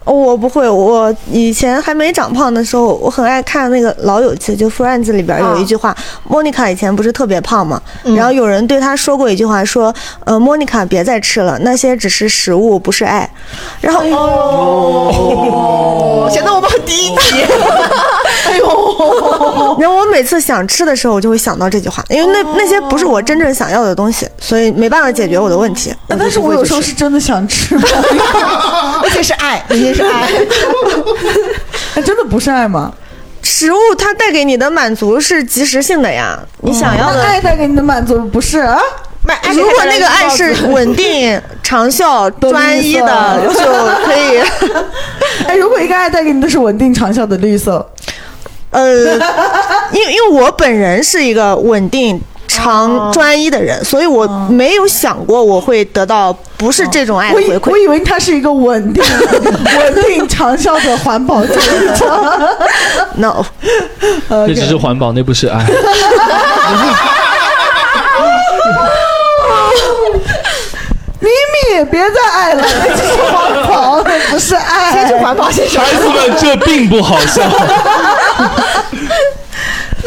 [0.09, 5.95] 哦我不会，我以前还没长胖的时候，我很爱看那个《老友记》，就《Friends》里边有一句话，
[6.27, 7.81] 莫妮卡以前不是特别胖嘛，
[8.17, 9.95] 然后有人对她说过一句话，说，
[10.25, 13.29] 呃，莫妮卡别再吃了，那些只是食物，不是爱。
[13.83, 15.13] 然后，哦，
[16.31, 17.43] 显得我们很低级。
[18.49, 18.67] 哎呦，
[19.81, 25.95] 然后我每次想吃的时候，我就会想到这句话，因为那那些不是我真正想要的东西，所以没办法解决我的问题。
[26.09, 27.89] 但是我有时候是真的想吃的，
[29.03, 30.29] 而且是爱，人家是爱。
[31.95, 32.93] 哎真的不是爱吗？
[33.43, 37.23] 食物它带给你的满足是及时性的呀，你想要的。
[37.23, 38.79] 那爱带给你的满足不是啊？
[39.29, 43.61] 买如果那个爱是稳定、 长效、专一的，就
[44.07, 44.41] 可以。
[45.47, 47.87] 哎，如果一个爱带给你的是稳定长效的绿色，
[48.71, 48.85] 呃，
[49.93, 52.21] 因为因为我本人是一个稳定。
[52.51, 57.71] 长专一的人，所以我没有想过我会得到不是这种爱的回馈。
[57.71, 59.05] 我以为他是一个稳定、
[59.79, 62.57] 稳定长效的环保主义者。
[63.17, 63.45] No，
[64.31, 65.63] 那只是环保，那不是爱。
[71.21, 74.93] 咪咪，别再爱了，那只是环保，那不是爱。
[74.93, 75.77] 先去环保，先去。
[75.77, 77.43] 孩子们，这并不好笑。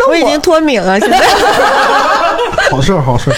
[0.07, 1.19] 我已经脱敏了，现在。
[2.71, 3.35] 好事儿，好事儿。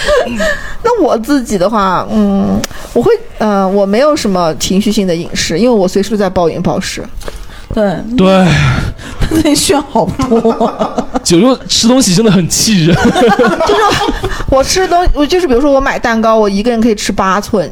[0.82, 2.60] 那我自己的话，嗯，
[2.92, 7.02] 我会，嗯、我没有什么情绪性的饮食，因为我随时都在暴饮暴食。
[7.74, 8.46] 对，对，
[9.20, 10.72] 他最近炫好多。
[11.24, 12.94] 九六吃东西真的很气人。
[12.96, 13.82] 就是
[14.48, 17.70] 我吃东，我就是比如说我买蛋糕，我一个人可以吃八寸，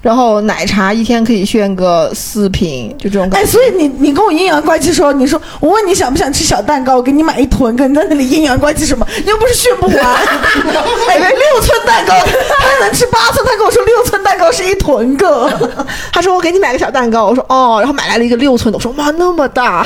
[0.00, 9.06] 然后奶茶一天可以炫个四瓶，就这种感哎，所以你你跟我阴阳怪气说，你说我问你想不想吃小蛋糕，我给你买一囤，跟你在那里阴阳怪气什么？
[9.24, 9.96] 你又不是炫不完。
[11.08, 12.14] 哎，六寸蛋糕
[12.60, 15.50] 他能吃八寸，他跟我说六寸蛋糕是一囤个。
[16.12, 19.84] 他说我给你买个小蛋糕，我说哦，然后买来了一个六寸的，我说妈那么大，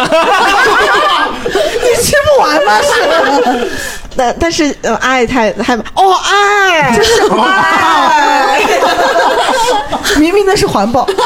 [1.97, 2.81] 你吃不完吗？
[2.83, 3.71] 是。
[4.15, 8.61] 但但是呃爱太太哦爱，这是爱，
[10.19, 11.09] 明明那是环保。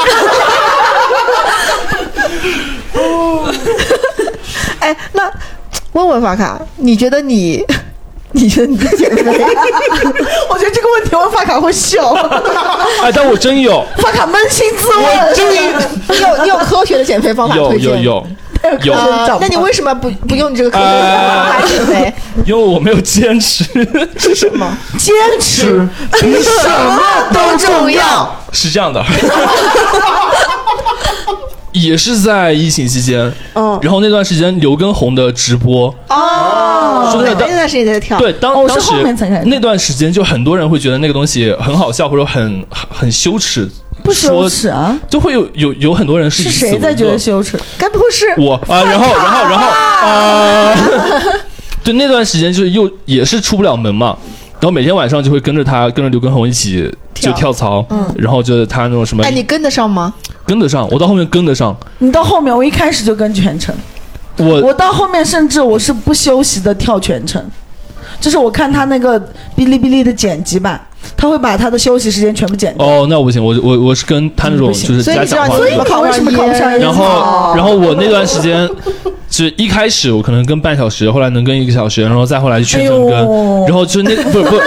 [4.79, 5.29] 哎，那
[5.91, 7.61] 问问法卡，你觉得你，
[8.31, 9.23] 你觉得你减肥？
[10.49, 12.13] 我觉得这个问题问发卡会笑，
[13.03, 15.35] 哎，但我真有，发卡扪心自我问。
[15.35, 15.57] 真你
[16.21, 17.89] 有你有科学的减肥方法有推荐？
[17.89, 18.27] 有有有，
[18.93, 22.13] 呃那你为什么不不用你这个科学的方法来减肥？
[22.45, 23.63] 因为我没有坚持。
[24.17, 24.67] 是什么？
[24.97, 25.87] 坚持
[26.21, 26.99] 比 什么
[27.33, 28.35] 都重要。
[28.51, 29.03] 是这样的，
[31.73, 43.69] 也是在疫情期间，嗯然后那段时间刘畊宏的直播，哦说真的当那段时间在跳，对，当哦我是当时后面才开始那段时间，就很多人会觉得那个东西很好笑，或者很很很羞耻，
[44.07, 44.97] 不羞说耻啊？
[45.09, 47.59] 就会有有有很多人是是以此为谁在觉得羞耻？
[47.77, 50.75] 该不会是我啊，然后然后然后啊，
[51.83, 54.17] 对，那段时间就是又也是出不了门嘛，
[54.59, 57.51] 然后每天晚上就会跟着他，跟着刘畊宏一起就跳。
[57.51, 58.15] 槽，嗯。
[58.17, 60.13] 然后就是他那种什么哎，你跟得上吗？
[60.45, 63.75] 跟得上，我到后面跟得上，你到后面，我一开始就跟全程，
[64.37, 67.43] 我我到后面甚至我是不休息的跳全程，
[68.19, 69.19] 就是我看他那个
[69.55, 70.79] 哔哩哔哩的剪辑版，
[71.15, 72.85] 他会把他的休息时间全部剪掉。
[72.85, 78.67] 哦，那我不行，我我我是跟他那种就是所以你知道加讲话的你为什么考为什么考不上然后，然后我那段时间，
[79.29, 84.57] 就是一开始我可能跟半小时，后来能跟一个小时，然后再后来就全程跟，哎然后就那不不，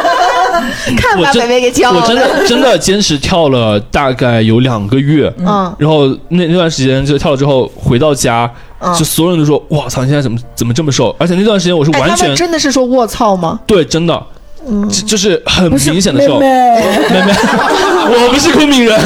[0.96, 8.50] 看把我真北北给教了我真的真的坚持跳了大概有两个月，嗯然后那那段时间就跳了之后回到家，
[8.80, 11.14] 嗯就所有人都说哇操，你现在怎么怎么这么瘦？
[11.18, 13.58] 而且那段时间我是哎，完全真的是说卧槽吗？
[13.66, 14.22] 对真的，
[14.66, 16.38] 嗯就是很明显的瘦。
[16.38, 18.98] 妹妹， 妹妹，我不是昆明人，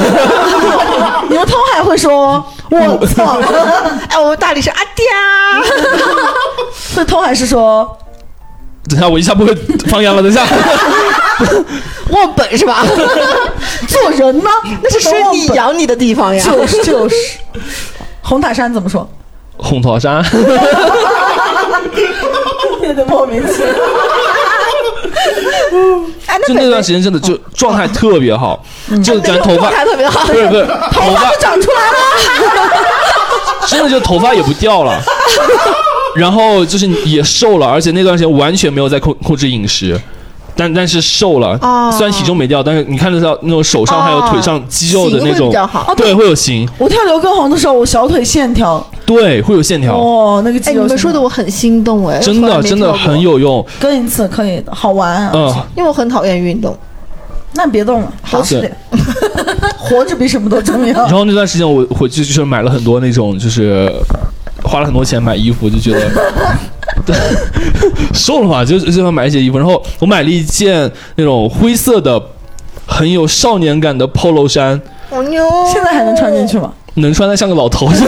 [1.30, 3.40] 刘通还会说“我操
[4.08, 5.62] 哎，我们大理是阿嗲，”，
[6.74, 7.96] 所以通还是说
[8.88, 9.54] 等一下我一下不会
[9.88, 10.44] 方言了，等一下。
[12.10, 12.84] 忘本是吧？
[13.88, 14.50] 做人呢，
[14.82, 16.44] 那是生你养你的地方呀。
[16.44, 17.14] 就 是就是。
[18.22, 19.08] 红塔山怎么说？
[19.56, 20.24] 红桃山，
[22.82, 23.68] 有点莫名其妙。
[26.26, 28.64] 哎，就那段时间真的就状态特别好，
[29.04, 30.32] 就感觉头发状态特别好不。
[30.32, 31.94] 是不是头发都长出来了。
[33.66, 35.00] 真的就头发也不掉了，
[36.16, 39.98] 然后就是也瘦了，而且那段时间完全没有在控控制饮食。
[40.56, 45.52] 但但是瘦了，哦虽然体重没掉，但是你看得到那种手上还有腿上肌肉的那种
[45.96, 50.82] 对，会有型，我跳刘畊宏的时候，我小腿线条，对，会有线条，哦，那个肌哎，肉。
[50.82, 55.30] 你们说的，我很心动哎，真的真的很，有用，跟一次可以的，好玩啊。
[55.34, 56.76] 嗯，因为我很讨厌运动。
[57.56, 58.76] 那别动了，好吃点，
[59.78, 61.10] 活着比什么都重要然。
[61.10, 63.92] 后那段时间我回去就是买了很多那种，就是
[64.62, 66.10] 花了很多钱买衣服，就觉得
[67.12, 67.16] 对
[68.12, 69.58] 瘦了嘛，就就想买一些衣服。
[69.58, 72.20] 然后我买了一件那种灰色的、
[72.86, 74.80] 很有少年感的 polo 衫，
[75.10, 75.46] 好牛！
[75.72, 76.72] 现在还能穿进去吗？
[76.94, 78.04] 能穿的像个老头子。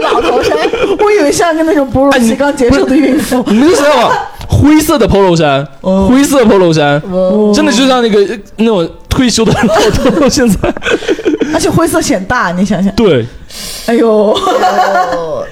[0.00, 0.56] 老头衫，
[0.98, 3.44] 我以为像个那种哺乳期刚结束的孕妇。
[3.46, 7.00] 你们就想想吧，灰色的 polo 衫，哦灰色的 polo 衫，
[7.54, 10.28] 真的就像那个呃那种退休的老头。
[10.28, 10.56] 现在
[11.52, 13.24] 而且灰色显大，你想想，对，
[13.86, 14.36] 哎呦，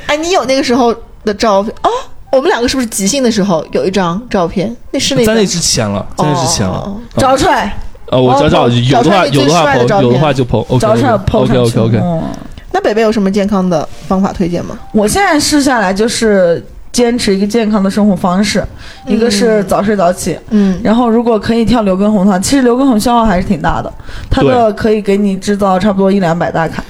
[0.06, 0.94] 哎，你有那个时候
[1.28, 1.90] 的照片哦，
[2.32, 4.74] 我们两个是不是即兴的时候有一张照片？
[4.90, 6.78] 那是那在那之前了，在那之前了。
[6.78, 7.76] 哦找出来，
[8.06, 10.78] 呃，我找找，哦有的话有的话有的片话就 PO。
[10.78, 11.78] 找出来 OK 上 OK 去。
[11.78, 11.98] OK。
[11.98, 12.22] 嗯
[12.70, 14.78] 那北北有什么健康的方法推荐吗？
[14.92, 16.62] 我现在试下来就是
[16.92, 18.62] 坚持一个健康的生活方式，
[19.06, 23.92] 一个是早睡早起，嗯，然后如果可以跳刘畊宏的话，其实刘畊宏消耗还是挺大的，
[24.30, 26.84] 他的可以给你制造差不多一两百大卡。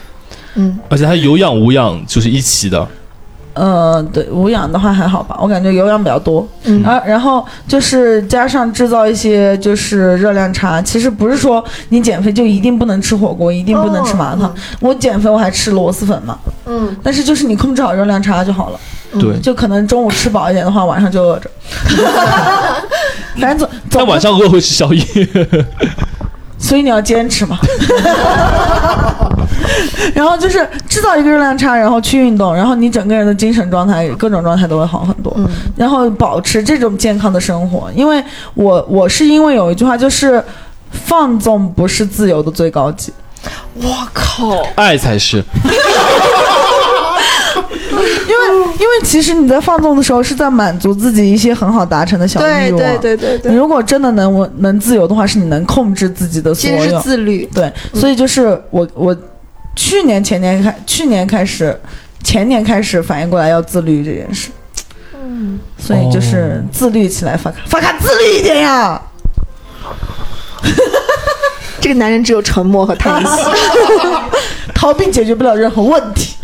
[0.57, 2.86] 嗯，而且他有氧无氧就是一起的。
[3.59, 6.47] 呃，对，无氧的话还好吧，我感觉有氧比较多。
[6.65, 14.55] 嗯然后然后就是加上制造一些就是热量差，其实不是说你减肥就一定不能吃火锅，一定不能吃麻辣烫。
[14.81, 18.79] 我减肥我还吃螺蛳粉嘛，嗯，但是就是你控制好热量差就好了。
[19.19, 21.51] 对，就可能中午吃饱一点的话，晚上就饿着。
[23.41, 25.03] 反正总总但晚上饿会吃宵夜。
[26.59, 27.59] 所以你要坚持嘛。
[30.15, 35.33] 然后就是制造一个热量差，然后去运动，然后你整个人的精神状态、各种状态都会好很多。
[35.37, 35.47] 嗯
[35.77, 38.23] 然后保持这种健康的生活，因为
[38.55, 40.43] 我我是因为有一句话就是，
[40.91, 43.13] 放纵不是自由的最高级。
[43.75, 45.45] 我靠，爱才是。
[48.29, 52.79] 因为因为其实你在放纵的时候是在满足自己一些很好达成的小对欲望。
[52.79, 57.01] 对对对你对，如果真的能我能自由的话，是你能控制自己的所其实是有。
[57.01, 57.49] 自律。
[57.55, 59.16] 对，所以就是我我
[59.74, 61.81] 去年前年开去年开始
[62.22, 64.51] 前年开始反应过来要自律这件事，
[65.14, 69.01] 嗯，所以就是自律起来，发卡发卡自律一点呀。
[71.81, 73.29] 这个男人只有沉默和叹息。
[74.74, 76.35] 逃避解决不了任何问题。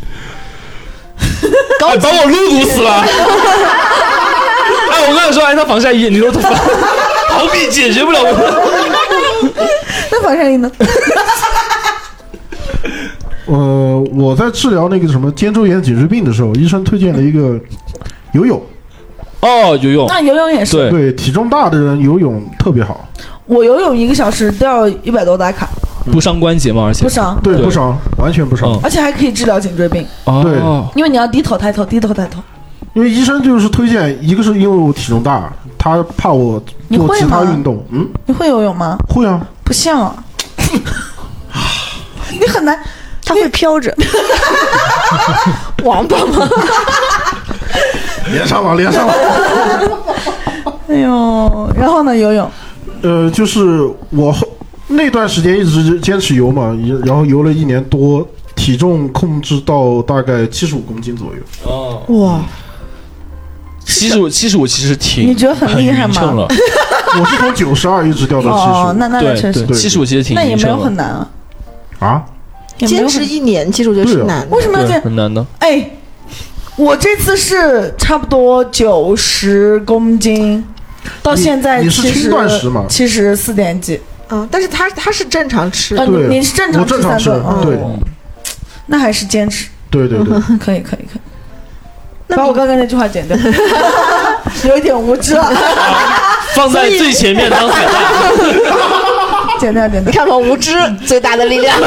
[1.88, 2.90] 哎，把我路堵死了！
[4.90, 6.40] 哎，我跟你说，哎，他防晒衣，你说他
[7.30, 8.40] 逃避解决不了问题。
[10.10, 10.70] 那防晒衣呢？
[13.46, 17.58] 呃，我在治疗那个什么肩周炎颈椎病的时候，医生推荐了一个
[18.32, 18.60] 游泳，
[19.40, 23.06] 哦，游泳，那游泳也是，对，对体重大的人游泳特别好，
[23.44, 25.68] 我游泳一个小时都要一百多打卡，
[26.12, 26.84] 不伤关节嘛？
[26.86, 28.70] 而且不伤，对，不伤，完全不伤。
[28.70, 30.52] 嗯而且还可以治疗颈椎病，对，
[30.94, 32.40] 因为你要低头抬头，低头抬头。
[32.92, 38.96] 因为医生就是推荐，一个是因为我体重大，他怕我你会做其他运动，嗯，你会游泳吗？
[39.08, 40.14] 会啊，不像啊，
[42.30, 42.78] 你很难。
[43.26, 43.92] 他会飘着。
[45.82, 46.46] 王八吗？
[48.30, 49.14] 连上了，连上了。
[50.88, 52.14] 哎呦，然后呢？
[52.14, 52.50] 游泳，
[53.00, 54.46] 呃，就是我后
[54.94, 61.40] 那段时间一直坚持游嘛，然后游了一年多，体重控制到大概七十五公斤左右。
[61.64, 62.40] 哦，哇，
[63.84, 66.46] 七十五，七十五其实挺，你觉得很厉害吗？
[67.16, 71.28] 我是从九十二一直掉到七哦，十那那那对确实，对，七十五其实挺那也没有很难啊，
[72.00, 72.24] 啊，
[72.78, 74.46] 坚持一年，其实我觉得是难的。
[74.46, 75.00] 对，为什么要这？
[75.00, 75.46] 很难呢。
[75.60, 75.90] 哎，
[76.76, 80.64] 我这次是差不多九十公斤，
[81.22, 84.00] 到现在你你是轻七十断食吗七十四点几。
[84.28, 87.78] 啊，但是他他是正常吃啊，，对你你是正常我正常吃三顿，哦对
[88.86, 91.20] 那还是坚持，对对对， 可以可以可以。
[92.26, 93.36] 那你把我刚刚那句话剪掉，
[94.64, 95.52] 有一点无知了，
[96.54, 97.94] 放在最前面当彩蛋。
[99.60, 100.10] 剪掉剪掉。
[100.10, 100.72] 你看吧，无知
[101.06, 101.78] 最大的力量。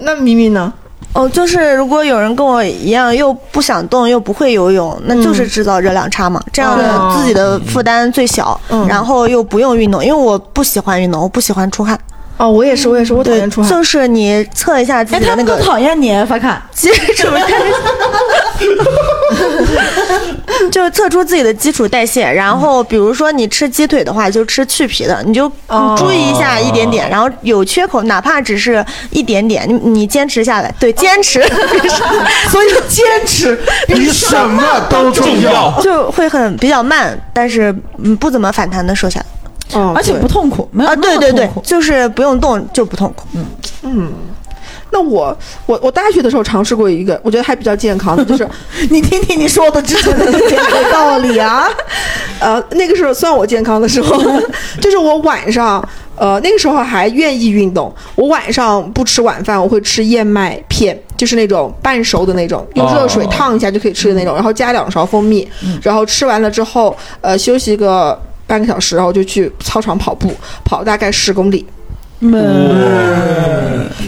[0.00, 0.72] 那咪咪呢？
[1.16, 8.86] 哦，就是如果有人跟我一样又不想动又不会游泳，那就是制造热量差嘛，这样的自己的负担最小，嗯。
[8.86, 11.98] 然后又不用运动，因为我不喜欢运动，我不喜欢出汗。
[12.38, 13.70] 哦，我也是，我也是，我讨，厌出汗。
[13.70, 16.62] 就是你测一下自哎，他们都己的那个讨厌你，发卡。
[16.72, 17.40] 基础代
[18.58, 18.66] 谢，
[20.70, 22.30] 就是测出自己的基础代谢。
[22.30, 27.08] 然后，比如说你吃鸡腿的话，就吃去皮的，你就哦注意一下一点点。
[27.08, 31.40] 然后有缺口，哪怕只是一点点，你你坚持下来，对，坚持
[32.50, 33.58] 所以坚持
[33.88, 35.72] 比什么都重要。
[35.80, 39.26] 就会很比较慢，但是嗯不怎么反弹的瘦下来
[39.74, 40.96] 哦，而且不痛苦，没有啊。
[40.96, 43.26] 对对对就是不用动就不痛苦。
[43.34, 43.44] 嗯
[43.82, 44.12] 嗯
[44.92, 45.36] 那我
[45.66, 48.48] 我我大学的时候尝试过一个，我觉得还比较健康的，就是
[48.88, 51.66] 你听听你说的之前的减肥道理啊。
[52.38, 54.16] 呃，那个时候算我健康的时候，
[54.80, 57.92] 就是我晚上，呃，那个时候还愿意运动。
[58.14, 65.46] 我晚上不吃晚饭，我会吃燕麦片，就是那种半熟的那种，用热水哦烫一下就可以吃的那种，然后加两勺蜂蜜，
[65.82, 70.32] 然后吃完了之后，呃，休息个半个小时，然后就去操场跑步，
[70.64, 71.66] 跑大概十公里。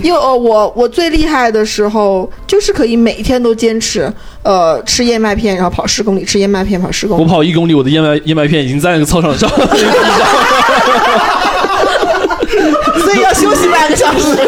[0.03, 4.11] 因为呃，我我最厉害的时候就是可以每天都坚持，
[4.43, 7.29] 呃，吃燕麦片，然后跑十公里，吃燕麦片跑十公里我。
[7.29, 9.47] 跑一公里，我的燕麦燕麦片已经在那个操场上。
[12.99, 14.39] 所以要休息半个小时。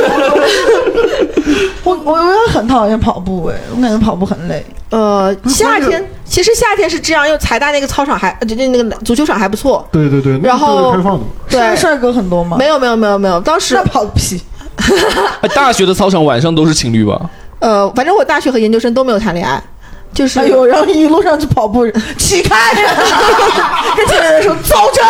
[2.04, 4.64] 我我我也很讨厌跑步哎，我感觉跑步很累。
[4.90, 9.86] 呃，夏天其实夏天是这样，因为财大那个操场还就就那个足球场还不错。
[9.92, 11.24] 对对对，然后个开放的。
[11.48, 12.56] 对，帅哥很多吗？
[12.58, 14.40] 没有没有没有没有，当时那跑个屁！
[15.42, 17.20] 哎大学的操场晚上都是情侣吧？
[17.60, 19.62] 呃，反正我大学和研究生都没有谈恋爱，
[20.12, 21.86] 就是哎呦，然后一路上去跑步，
[22.18, 22.56] 起开，
[23.96, 25.02] 跟前面人说走着。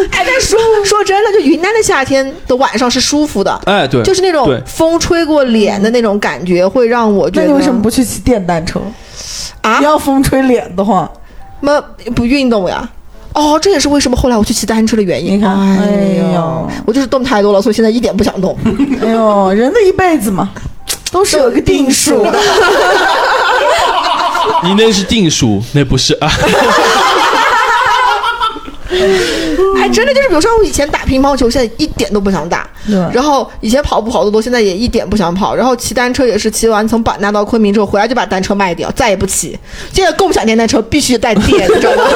[0.12, 7.46] 哎，但说说真的，就云南的夏天的晚上是舒服的，哎，对，就是那种风吹过脸的那种感觉，会让我觉得。
[7.46, 8.80] 那你为什么不去骑电单车？
[9.62, 9.80] 啊？
[9.82, 11.10] 要风吹脸的话，
[11.60, 11.80] 那
[12.14, 12.88] 不运动呀？
[13.34, 15.38] 哦，这也是为什么后来我去骑单车的原因。
[15.38, 18.56] 你看，哎哎呦呦，我就是动太多了，所以现在一点不想动。
[19.02, 20.50] 哎呦，人的一辈子嘛，
[21.12, 22.38] 都是有个定数的。
[24.64, 26.28] 你那是定数，那不是啊。
[29.78, 32.68] 哎，真的就是，比如说我以前打乒乓球，现在一点都不想打。
[32.86, 35.54] 对然后以前跑步跑得多，现在也一点不想跑。
[35.54, 39.58] 然后骑单车也是，骑完从版纳到昆明之后，回来就把单车卖掉，再也不骑。
[39.92, 42.04] 现在共享电单车必须带电，你知道吗？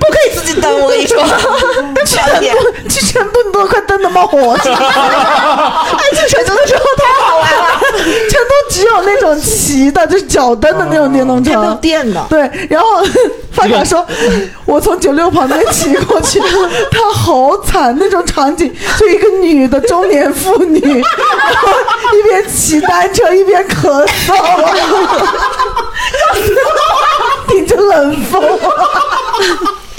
[0.00, 1.22] 不可以自己蹬，我跟你说。
[2.04, 4.58] 去成都，去成都你都快蹬得冒火了。
[4.62, 11.74] 哎，去成都的时候太好玩了，成都只有那种骑的，就是脚蹬的那种电动车没有车。
[11.80, 12.26] 电的。
[12.28, 13.02] 对，然后
[13.52, 14.04] 发卡说，
[14.66, 16.38] 我从九六旁边骑过去，
[16.90, 21.72] 他好惨，那种场景，就一个女的中年妇女， 然后
[22.18, 24.34] 一边骑单车一边咳嗽，
[27.48, 28.42] 顶着冷风。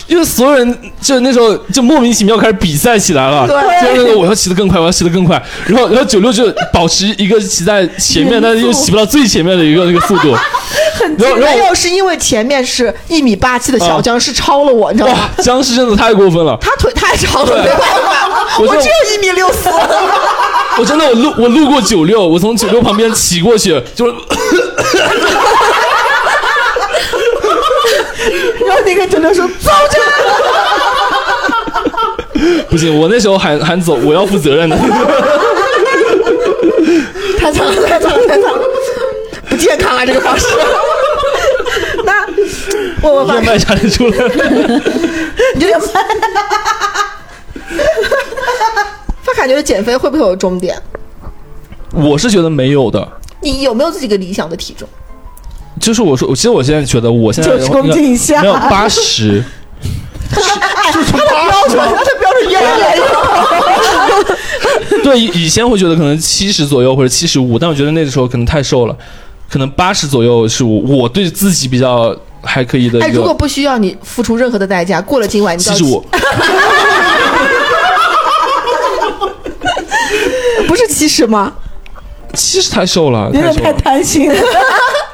[0.07, 3.55] 因为所有人就那时候就莫名其妙开始比赛起来了，对。
[3.81, 10.35] 就是那个我要骑得更快，我要骑得更快，然后然后九六就保持一个骑在前面，但是又骑不到最前面的一个那个速度，
[11.17, 15.29] 然后然后没有，是因为前面是一米八七的小僵尸超了我，你知道吗？
[15.37, 19.69] 哇，僵尸真的太过分了，他腿太长了，没办法，我只有一米六四。
[20.77, 24.13] 我真的我路我路过九六，我从九六旁边骑过去，就是
[28.65, 29.99] 然后那个九六说走着，
[32.69, 34.77] 不行，我那时候喊喊走，我要负责任的。
[37.37, 38.59] 太惨了，太惨了，太惨了，
[39.49, 40.47] 不健康啊，这个方式。
[42.05, 42.25] 那
[43.01, 44.27] 我我发燕麦差点出来了，
[45.55, 46.01] 你这个发
[49.35, 50.75] 卡觉得减肥会不会有终点？
[51.93, 53.07] 我是觉得没有的。
[53.41, 54.87] 你有没有自己一个理想的体重？
[55.85, 59.43] 就是我说，其实我现在觉得我现在90公斤以下没有八十，
[60.31, 60.41] 标
[61.69, 63.13] 准，他的标准越来越高。
[65.03, 68.97] 对，以以前会觉得可能七十左右或者七十五，但我觉得那个时候可能太瘦了，
[69.47, 76.03] 可能八十左右是我我对自己比较还可以的哎，如果不需要你付出任何的代价，过了今晚七十五，
[80.67, 81.53] 不是七十吗？
[82.33, 83.71] 七十太瘦了，有点太。
[83.71, 84.35] 贪心了。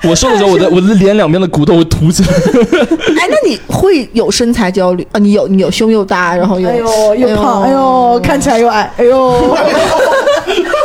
[0.10, 2.30] 我瘦的时候，我的我的脸两边的骨头会凸起来。
[3.22, 5.20] 哎，那你会有身材焦虑啊？
[5.20, 9.56] 你有，你有胸又大，然后又哎呦，又胖，哎呦，看起来又矮，哎呦，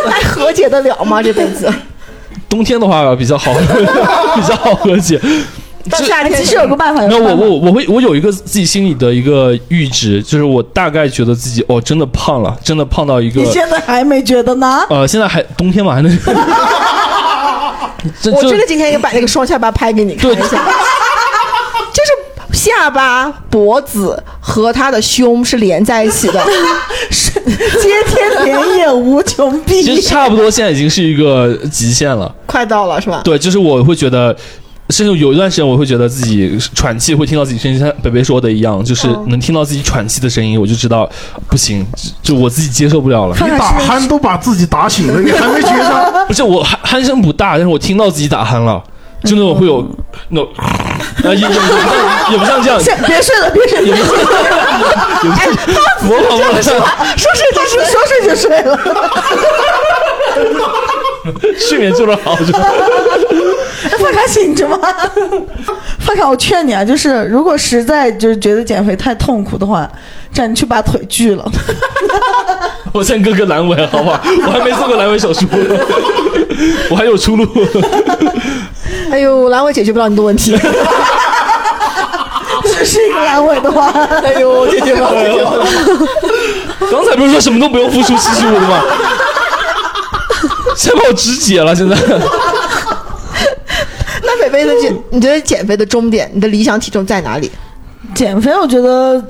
[0.09, 1.23] 还 和解得了吗？
[1.23, 1.73] 这辈子
[2.49, 3.53] 冬天的话比较好，
[4.35, 5.21] 比较好和解。
[5.89, 14.85] 到夏天其实有个办法，有那我我我会我有一个自己心里的一个阈值，就是我大概觉得自己哦真的胖了，真的胖到一个你现在还没觉得呢？
[14.91, 16.11] 呃现在还冬天嘛还能，
[18.33, 20.65] 我真的今天也把那个双下巴拍给你看一下，
[21.93, 26.45] 就是下巴、脖子和他的胸是连在一起的。
[27.11, 27.31] 是
[27.81, 32.35] 接天莲叶无穷碧其实差不多现在已经是一个极限了。
[32.47, 33.21] 快到了是吧？
[33.23, 34.37] 对，就是我会觉得。
[34.91, 41.09] 甚至有一段时间，我会觉得自己喘气，会听到自己声音，像北北说的一样，就是嗯能听到自己喘气的声音，我就知道
[41.49, 41.84] 不行，
[42.22, 43.37] 就就我自己接受不了了。
[43.41, 46.24] 你打鼾都把自己打醒了，你还没觉得？
[46.28, 48.82] 不是我鼾鼾声不大，但是我听到自己打鼾了，
[49.24, 49.84] 就那种会有
[50.29, 50.41] 那
[51.33, 54.17] 也也也不像也不像这样，先 别睡了，别睡了，也不像，
[56.03, 56.63] 模仿模仿，
[57.17, 58.79] 说睡就睡，说睡就睡了。
[61.58, 62.53] 睡眠质量好就。
[63.99, 64.79] 发卡醒着吗？
[65.99, 69.89] 发卡，我劝你啊，就是如果实在就是觉得减肥太痛苦的话，
[70.33, 71.45] 这样你去把腿锯了。
[72.93, 74.21] 我先割个阑尾，好不好？
[74.47, 75.47] 我还没做过阑尾手术，
[76.91, 77.47] 我还有出路。
[79.11, 80.57] 哎呦，阑尾解决不了你的问题。
[82.65, 83.91] 这是一个阑尾的话，
[84.25, 85.67] 哎呦，解决不了，解决不了。
[86.91, 88.83] 刚才不是说什么都不用付出七十五的吗？
[90.77, 91.97] 现在把我肢解了，现在。
[94.47, 97.51] 那北北的减，你觉得减肥的终点，你的理想体重在哪里？
[98.14, 99.23] 减肥我觉得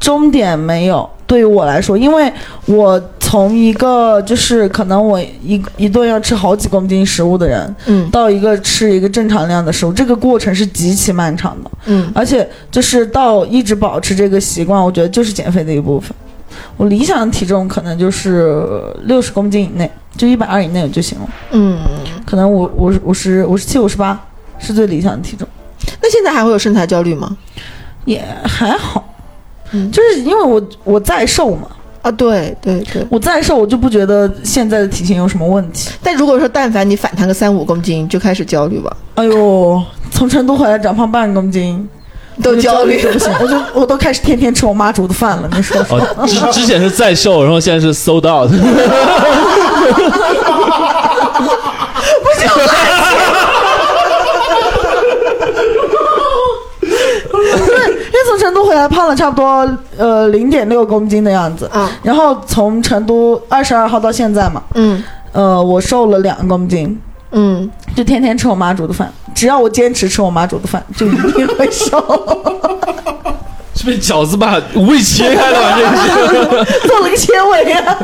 [0.00, 2.32] 终点没有，对于我来说，因为
[2.66, 11.68] 我从从一个就是可能我一一顿要吃好几公斤食物的人，嗯到一个吃一个正常量的食物，这个过程是极其漫长的。
[11.86, 16.14] 嗯而且就是到一直保持这个习惯，我觉得就是减肥的一部分。
[16.76, 18.64] 我理想的体重可能就是
[19.02, 21.28] 六十公斤以内，就一百二以内就行了。
[21.50, 21.76] 嗯，
[22.24, 24.24] 可能五五十五十五十七五十八
[24.64, 25.46] 是最理想的体重，
[26.02, 27.36] 那现在还会有身材焦虑吗？
[28.06, 29.04] 也还好。
[29.72, 31.66] 嗯就是因为我我在瘦嘛，
[32.02, 33.04] 啊，对对对。
[33.10, 35.90] 我再瘦我就不觉得现在的体型有什么问题。
[36.02, 39.82] 但如果说但凡你反弹个三五公斤，就开始焦虑吧，哎呦，
[40.12, 41.88] 从成都回来长胖半公斤，
[42.42, 45.48] 都焦虑就不行， 我就我都开始天天吃我妈煮的饭了。
[45.56, 48.52] 你说说，哦， 之之前是在瘦，然后现在是 sold out。
[48.52, 48.60] 因
[52.24, 52.34] 为
[58.34, 65.00] 从成都回来胖了差不多呃零点六公斤的样子，嗯然后从成都二十二号到现在嘛，嗯
[65.32, 67.00] 呃，我瘦了两公斤，
[67.30, 72.02] 嗯，就天天吃我妈煮的饭，只要我坚持吃我妈煮的饭，就一定会瘦。
[73.76, 75.76] 是被饺子把胃切开了吧？
[75.76, 76.82] 这是。
[76.88, 77.98] 做了个切尾啊！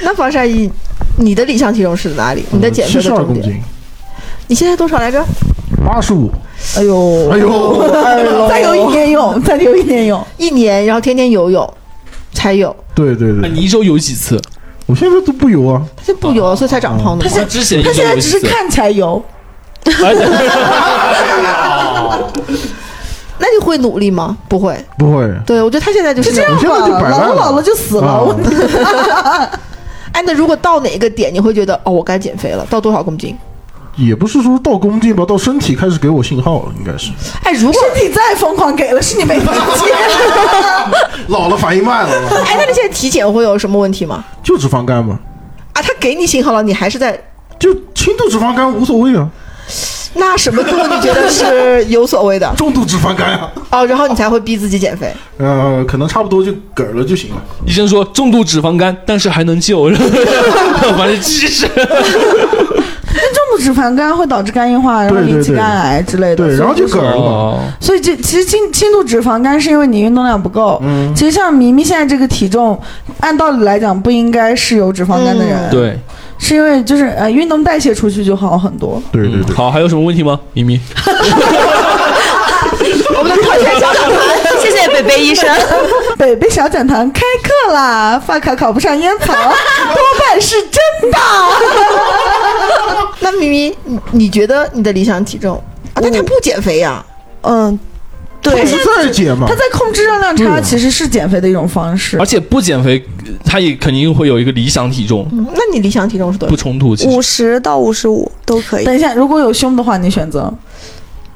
[0.00, 0.70] 那防晒衣，
[1.18, 2.42] 你的理想体重是哪里？
[2.50, 3.62] 你的减肥七的重点？
[4.48, 5.24] 你现在多少来着？
[5.84, 6.30] 八十五。
[6.76, 10.24] 哎呦，哎呦，再游一年泳， 再游一年泳。
[10.36, 11.68] 一年，然后天天游泳，
[12.32, 12.74] 才有。
[12.94, 14.40] 对对对，你一周游几次？
[14.86, 15.82] 我现在都不游啊。
[15.96, 17.24] 他就不游，所以才长胖的。
[17.24, 18.14] 他现之前一周他现在？
[18.16, 19.22] 只是看起来油，
[19.84, 20.26] 哎对
[23.38, 24.36] 那你会努力吗？
[24.48, 24.74] 不会。
[24.96, 28.06] 不会，对，我觉得他现在就是就这样老了老了就死了。
[28.08, 28.34] 啊我
[30.12, 32.66] 哎，那如果到哪个点你会觉得哦，我该减肥了？
[32.70, 33.36] 到多少公斤？
[33.96, 37.10] 也不是说到公斤吧，到身体开始给我信号了，应该是
[37.42, 39.54] 哎，如果身体再疯狂给了，是你没听见。
[41.28, 42.12] 老了反应慢了，
[42.44, 44.22] 哎，那你现在体检会有什么问题吗？
[44.42, 45.18] 就脂肪肝嘛，
[45.72, 47.18] 啊，他给你信号了，你还是在
[47.58, 49.28] 就轻度脂肪肝无所谓啊，
[50.14, 52.52] 那什么度你觉得是有所谓的？
[52.56, 55.10] 重度脂肪肝啊，哦，然后你才会逼自己减肥。
[55.38, 57.36] 呃，可能差不多就嗝了就行了。
[57.66, 59.90] 医生说重度脂肪肝，但是还能救，
[60.96, 61.66] 反正其实
[63.58, 66.36] 脂肪肝会导致肝硬化，然后引起肝癌之类的。
[66.36, 70.80] 对，然后就所以嗝了所以这其实轻轻度脂肪肝是因为你运动量不够。
[70.82, 72.80] 嗯其实像咪咪现在这个体重，
[73.20, 75.56] 按道理来讲不应该是有脂肪肝的人。
[75.68, 75.98] 嗯对，
[76.38, 79.02] 是因为就是呃运动代谢出去就好很多。
[79.12, 80.38] 对对对，好，还有什么问题吗？
[80.52, 80.80] 咪咪，
[83.18, 84.12] 我们的科学小讲堂，
[84.60, 85.48] 谢谢北北医生。
[86.18, 88.18] 北北小讲堂开课啦！
[88.24, 91.18] 发卡考不上烟草，多半是真的。
[93.26, 95.56] 那咪咪，你你觉得你的理想体重
[95.94, 95.98] 啊？
[96.00, 97.04] 但他不减肥呀、
[97.42, 97.76] 嗯，
[98.40, 102.24] 对他，是在减吗他，在控制热量差，其实是减肥的一种方式而。
[102.24, 103.04] 且不减肥，
[103.44, 106.50] 他也肯定会有一个理想体重，嗯那你理想体重是多少？
[106.50, 106.94] 不冲突。
[106.94, 108.84] 其五实十到五十五都可以。
[108.84, 110.52] 等一下，如果有胸的话，你选择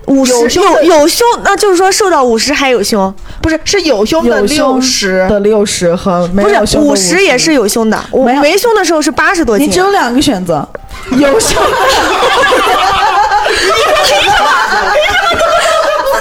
[0.07, 5.27] 五十有胸有有胸，那就是说瘦到五十还有胸，不是，是有胸的六十。
[5.29, 8.03] 的六十和没胸的五十也是有胸的。
[8.11, 9.79] 我没没胸的时候是八十多斤你只。
[9.79, 10.67] 有两个选择，
[11.13, 11.63] 有胸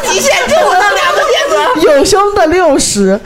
[0.07, 1.55] 极 限就我那两个选择。
[1.81, 3.19] 有胸的六十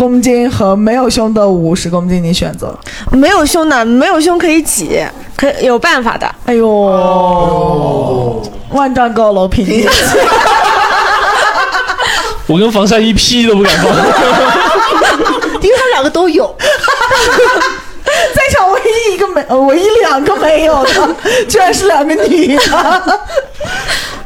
[0.00, 2.74] 公斤和没有胸的五十公斤，你选择。
[3.12, 5.04] 没有胸的，没有胸可以挤，
[5.36, 6.26] 可有办法的。
[6.46, 6.66] 哎呦，
[8.70, 9.88] 万丈高楼平地起。
[12.48, 13.88] 我跟防晒衣屁都不敢放。
[15.60, 16.50] 因为他们两个都有，
[18.34, 20.90] 在场唯一一个没，呃唯一两个没有的，
[21.46, 23.20] 居然是两个女的。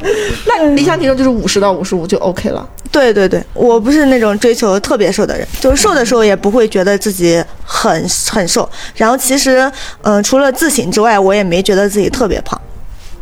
[0.47, 2.69] 那理想体重就是五十到五十五就 OK 了。
[2.93, 7.91] 对对对，我不是那种追求特别瘦的人，就是瘦的时候也不会觉得自己很
[8.31, 8.69] 很瘦。
[8.95, 9.71] 然后其实，
[10.03, 12.61] 嗯、除了自省之外，我也没觉得自己特别胖。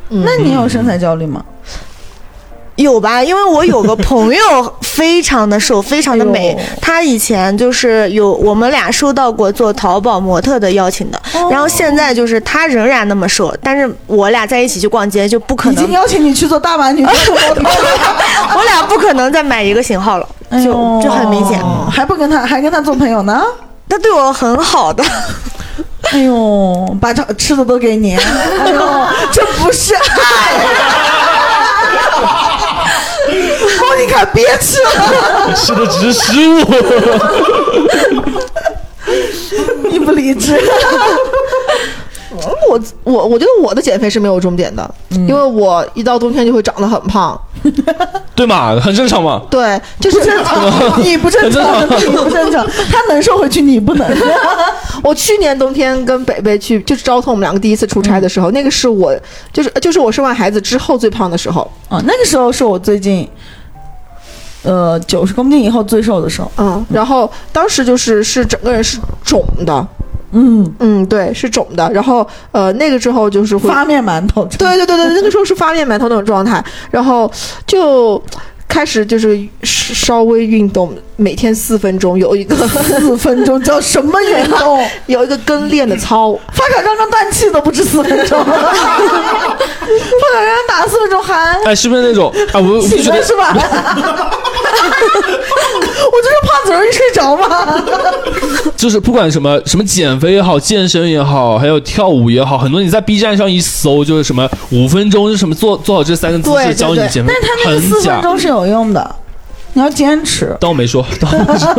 [0.08, 1.42] 那你有身材焦虑吗？
[2.76, 3.22] 有吧？
[3.22, 6.68] 因为我有个 朋友非常的瘦，非常的美哎呦。
[6.80, 17.70] 她以前就是有我们俩收到过做淘宝模特的邀请的，哦然后现在就是她仍然那么瘦，但是我俩在一起去逛街就不可能已经，邀请你去做大码女装模特了，
[18.56, 20.26] 我俩不可能再买一个型号了，
[20.64, 21.60] 就哎就很明显。
[21.90, 23.42] 还不跟他还跟他做朋友呢？
[23.88, 25.04] 她对我很好的，
[26.12, 28.80] 哎呦，把这吃的都给你，哎呦，
[29.30, 30.00] 这不是爱。
[34.02, 36.58] 莫妮卡，别吃了，吃的只是食物。
[39.90, 40.58] 你不理智。
[42.68, 47.38] 我我我觉得我的减肥是没有终点的，嗯因为我一到冬天就会长得很胖。
[48.34, 49.42] 对嘛，很正常嘛。
[49.50, 50.60] 对，就是正常，
[51.04, 54.08] 你不正常，你不正常，他能瘦回去，你不能。
[55.04, 59.14] 我去年冬天跟北北去，就是昭通我们两个第一次出差的时候，那个是我
[59.52, 61.70] 就是就是我生完孩子之后最胖的时候。
[61.88, 63.28] 啊，那个时候是我最近，
[64.62, 66.50] 呃，九十公斤以后最瘦的时候。
[66.58, 69.86] 嗯，然后当时就是是整个人是肿的，
[70.32, 71.90] 嗯，嗯，对，是肿的。
[71.92, 74.44] 然后呃，那个之后就是会发面馒头。
[74.58, 77.30] 对对对对，那个时候是发面馒头那种状态，然后
[77.66, 78.22] 就
[78.72, 84.82] 开始就是稍微运动，每天四分钟，有一个四分钟叫什么运动？
[85.04, 86.32] 有一个跟练的操。
[86.54, 91.34] 发卡刚刚断气都不止四分钟，发卡刚刚打四分钟还
[91.66, 92.32] 哎，是不是那种？
[92.54, 93.52] 啊，我我就觉是吧？
[96.12, 97.46] 我就是胖子容易睡着嘛。
[98.76, 108.22] 就是不管什么什么减肥也好，健身也好，还有跳舞也好，很多你在 B 站上一搜，就是什么五分钟是什么做做好这三个姿势教你减肥，但是他那个四分。
[108.22, 109.16] 钟是有用的，
[109.72, 111.74] 你要坚持，当我没说，当我没说。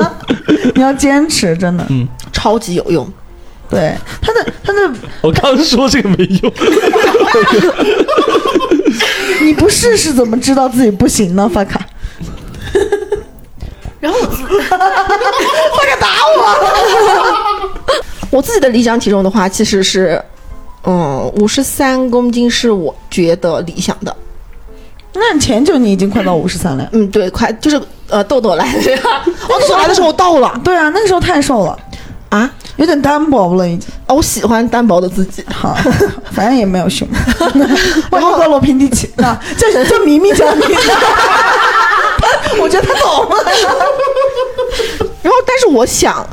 [0.76, 1.86] 你要坚持，真的。
[1.90, 3.08] 嗯，超级有用，
[3.70, 4.92] 对，他的他的，
[5.22, 6.52] 我刚说这个没用。
[9.42, 11.48] 你不试试怎么知道自己不行呢？
[11.54, 11.80] 发卡，
[14.00, 14.38] 然后我自
[14.70, 14.88] 发卡
[16.00, 16.08] 打
[16.38, 16.40] 我。
[18.32, 20.20] 我自己的理想体重的话，其实是，
[20.86, 24.16] 嗯，五十三公斤是我觉得理想的。
[25.16, 26.90] 那前久你已经快到五十三了呀。
[26.94, 29.00] 嗯，对，快就是呃豆豆来的呀，
[29.48, 31.78] 我豆豆来的时候我到了对啊，那个时候太瘦了，
[32.30, 33.88] 啊，有点单薄了已经。
[34.08, 35.44] 哦我喜欢单薄的自己。
[35.52, 35.76] 好，
[36.32, 37.08] 反正也没有胸，
[38.12, 40.64] 然后高楼平地起啊，这这咪咪讲你，
[42.62, 43.36] 我觉得他懂了。
[45.24, 46.26] 然后，但是我想，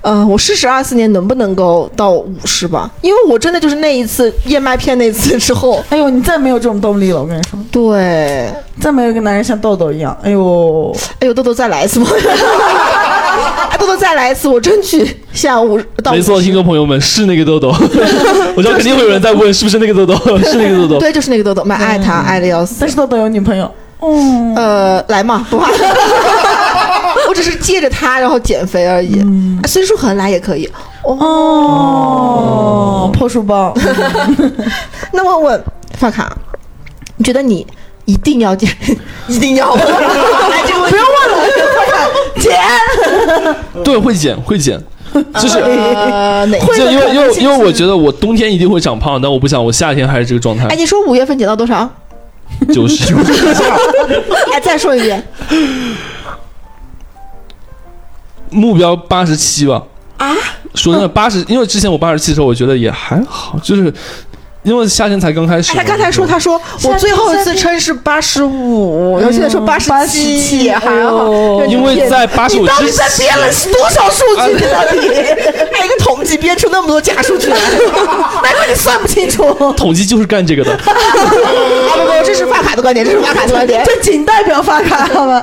[0.00, 8.48] 呃，我试试二四年能不能够到五十吧，因为我真的就是那一次燕麦片那次之后， 哎呦，你再没有这种动力了，我跟你说，对，
[8.80, 12.06] 再没有一个男人像豆豆一样，哎呦，哎呦，豆豆再来一次吗？
[13.70, 17.68] 哎，豆豆再来一次，我争取下午到没错，听众朋友们，是那个豆豆。
[18.56, 20.38] 我知道肯定会有人在问，是不是那个豆豆？
[20.44, 20.98] 是那个豆豆。
[20.98, 22.88] 对，就是那个豆豆，蛮爱他，爱的要死但。
[22.88, 23.70] 是豆豆有女朋友，
[24.00, 24.08] 哦，
[24.56, 25.68] 呃，来嘛，不怕。
[27.28, 30.68] 我只是借着他然后减肥而已，嗯孙叔恒来也可以。
[31.04, 33.74] 哦，哦，破书包
[35.12, 35.64] 那问问
[35.98, 36.34] 发卡，
[37.16, 37.66] 你觉得你
[38.06, 38.68] 一定要减，
[39.26, 39.74] 一定要？
[39.76, 41.36] 不用问了，
[42.40, 42.56] 减，
[43.84, 44.80] 对，会减，会减，
[45.34, 45.58] 就是。
[45.58, 46.58] 呃，哪？
[46.76, 51.88] 就因为因为因为我觉得我冬天一定会长胖，但我不想我夏天还是这个状态哎，，你说五月份减到多少？
[52.72, 53.14] 九十九。
[54.52, 55.22] 哎，再说一遍。
[58.50, 59.82] 目标八十七吧。
[60.16, 60.34] 啊？
[60.74, 63.92] 说真的，八十，因为之前我八十七的时候，我觉得也还好，就是
[64.64, 71.64] 因为夏天才刚开始哎，他刚才说，他说我最后一次称是八十五，然后现在说八十七，也还好。
[71.66, 74.54] 因为在八十五之你到底在编了，多少数据？
[74.54, 74.98] 你到底
[75.72, 77.56] 还有一个统计编出那么多假数据来，
[78.42, 79.72] 难怪你算不清楚。
[79.76, 80.72] 统计就是干这个的。
[80.84, 80.92] 啊
[81.96, 83.82] 不不，这是发卡的观点，这是发卡的观点。
[83.86, 85.42] 这仅代表发卡好吗？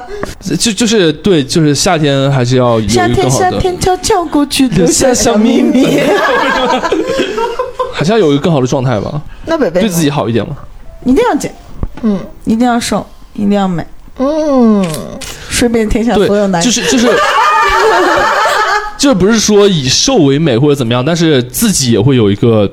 [0.59, 6.01] 就就是对，就是夏天还是要有一夏天夏个好的，天悄悄过去，留留下下小秘密。
[7.97, 10.53] 还是要有一个更好的状态吧，那北北对自己好一点吗。
[11.05, 11.55] 一定要减，
[12.01, 14.85] 嗯一定要瘦，一定要美，嗯，
[15.47, 16.69] 顺便天下对所有男，人。
[16.69, 17.07] 就是就是。
[18.97, 22.67] 就是不是说以瘦为美或者怎么样，但是自己也会有一个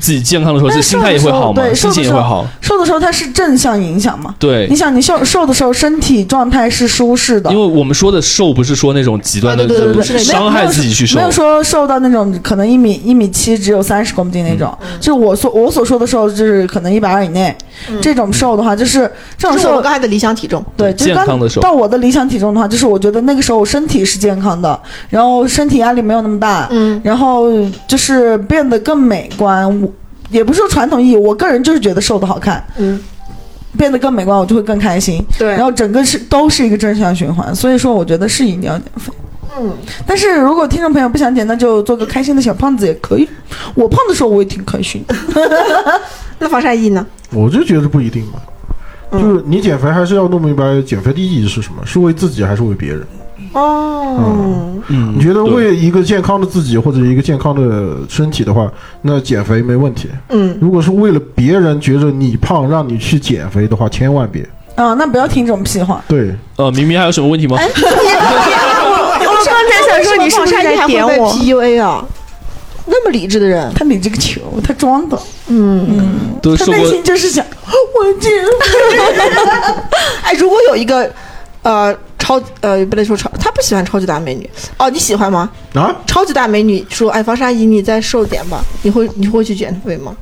[0.00, 2.46] 自己健康的时候，这但是心态也会好嘛，对，心瘦的时候情也会好。
[2.60, 4.34] 瘦的时候它是正向影响嘛？
[4.38, 9.68] 对你，想，你瘦瘦的时候，身体状态是舒适的因，为我们说的瘦不是说那种极端的，
[10.18, 11.22] 伤害自己去瘦没。
[11.22, 17.54] 有说瘦到那种可能一米一米七只有三十公斤那种，就是我所我所说的瘦，就是可能一百二以内，
[18.00, 20.64] 这种瘦的话，就是这种瘦我刚才的理想体重。
[20.76, 27.50] 对，就是刚健康的瘦到我的理想体重的话，就是我觉得那个时候我身体是健康的，然后身体压力没有那么大，嗯，然后
[27.86, 29.89] 就是变得更美观。
[30.30, 33.00] 我也不是说传统意义，我个人就是觉得瘦的好看，嗯，
[33.76, 35.24] 变得更美观，我就会更开心。
[35.38, 39.12] 对然后整个是都是一个正向循环，所以说我觉得是一定要减肥。
[39.58, 39.72] 嗯，
[40.06, 43.28] 但是如果听众朋友不想减，那就做个开心的小胖子也可以。
[43.74, 45.14] 我胖的时候我也挺开心的。
[46.38, 47.04] 那防晒衣呢？
[47.32, 48.40] 我就觉得不一定吧。
[49.12, 53.04] 嗯就是你减肥还是要弄明白减肥的意义是什么，是为自己还是为别人？
[53.52, 58.70] 哦，嗯你觉得为一个健康的自己或者一个健康的身体的话，
[59.02, 60.08] 那减肥没问题。
[60.28, 64.48] 嗯，如果是为了别人觉得你胖让你去减肥的话，千万别。
[64.76, 66.02] 啊，那不要听这种屁话。
[66.08, 67.56] 对，呃，明明还有什么问题吗？
[67.60, 67.68] 我
[69.44, 72.04] 刚才想说你是不是在点我？PUA 啊？
[72.86, 75.18] 那么理智的人，他理这个球，他装的，
[75.48, 76.00] 嗯，
[76.42, 79.30] 他内心就是想我减肥。
[80.22, 81.08] 哎，如果有一个，
[81.62, 81.94] 呃，
[82.30, 84.48] 超呃不能说超，他不喜欢超级大美女
[84.78, 85.50] 哦，你喜欢吗？
[85.74, 90.16] 啊，超级大美女说，哎，防沙姨，你再瘦点吧，你会你会去减肥吗？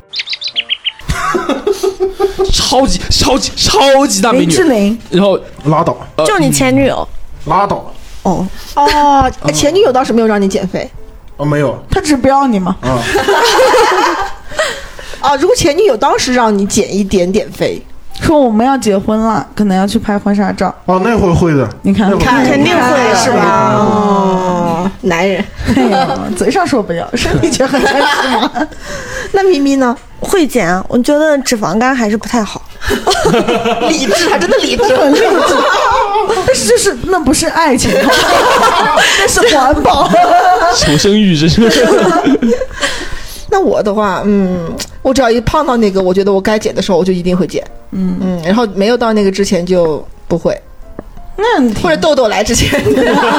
[2.50, 7.06] 超级超级超级大美女林志，玲，然后拉倒，就你前女友，
[7.44, 10.90] 拉倒哦，哦，哎前女友倒是没有让你减肥
[11.36, 12.74] 哦，没有他只是不要你嘛。
[12.80, 13.04] 啊，
[15.20, 17.82] 啊，如果前女友当时让你减一点点肥，
[18.20, 20.74] 说我们要结婚了，可能要去拍婚纱照。
[20.84, 23.74] 哦，那会会的，你看，肯定会的是吧？
[23.78, 25.42] 哦，男人。
[26.36, 28.50] 嘴上说不要， 身体却很真实嘛。
[29.32, 29.96] 那咪咪呢？
[30.20, 32.60] 会减啊，我觉得脂肪肝还是不太好。
[33.88, 34.82] 理智，还真的理智。
[36.44, 40.10] 但是就是那不是爱情， 那是环保。
[40.74, 41.70] 求生欲这是。
[43.50, 44.70] 那我的话，嗯，
[45.02, 47.64] 我只要一胖到那个，我觉得我该减的时候，我就一定会减。
[47.92, 50.60] 嗯嗯，然后没有到那个之前就不会，
[51.36, 52.78] 那你或者痘痘来之前。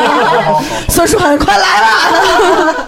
[0.89, 2.87] 孙书涵快来了。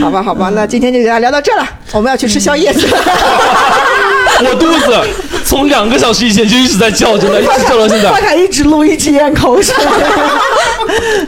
[0.00, 2.98] 好吧，好吧，那今天就给大家聊到这了，我们要去吃宵夜去了。
[4.44, 4.98] 我肚子
[5.44, 8.08] 从两个小时以前就一直在叫，着呢一直叫到现在。
[8.10, 9.74] 快凯一直录，一直咽口水。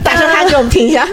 [0.03, 1.07] 大声喊给我们听一下。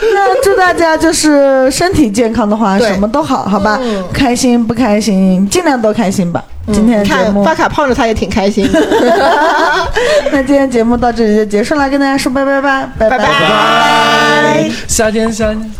[0.14, 3.78] 那祝大家就是身体健康的话，什么都好，好吧？
[3.82, 6.42] 嗯开心不开心，尽量都开心吧。
[6.72, 8.80] 今天的节目，看发卡泡着他也挺开心的。
[10.30, 14.70] 那今天节目到这里就结束了，跟大家说拜拜吧，拜拜拜拜。
[14.86, 15.70] 夏天，夏天。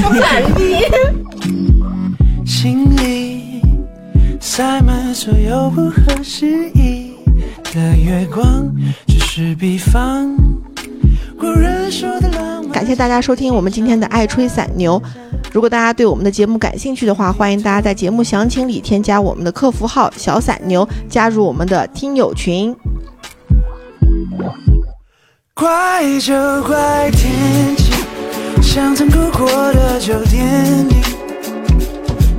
[0.00, 0.20] 小咪。
[2.46, 3.60] 心里
[4.40, 7.12] 塞满所有不合时宜
[7.74, 8.72] 的月光，
[9.06, 10.34] 只是比方。
[12.72, 15.00] 感谢大家收听我们今天的爱吹散牛。
[15.52, 22.74] 如果大家对我们的节目感兴趣的话，欢迎大家在节目详情里添加我们的客服号“小散牛”，加入我们的听友群。
[25.54, 27.92] 怪就怪天气，
[28.62, 30.44] 像曾哭过的旧电
[30.90, 31.02] 影，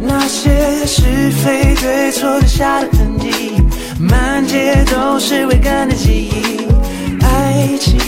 [0.02, 1.02] 那些是
[1.44, 3.62] 非对错留下的痕迹，
[4.00, 6.68] 满街都是未干的记忆。
[7.22, 8.00] 爱情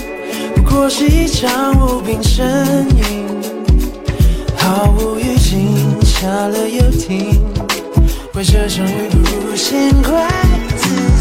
[0.83, 2.41] 我是一场无病呻
[2.97, 3.23] 吟，
[4.57, 7.39] 毫无预警，下了又停，
[8.33, 10.27] 怪这场雨不先怪
[10.75, 10.89] 自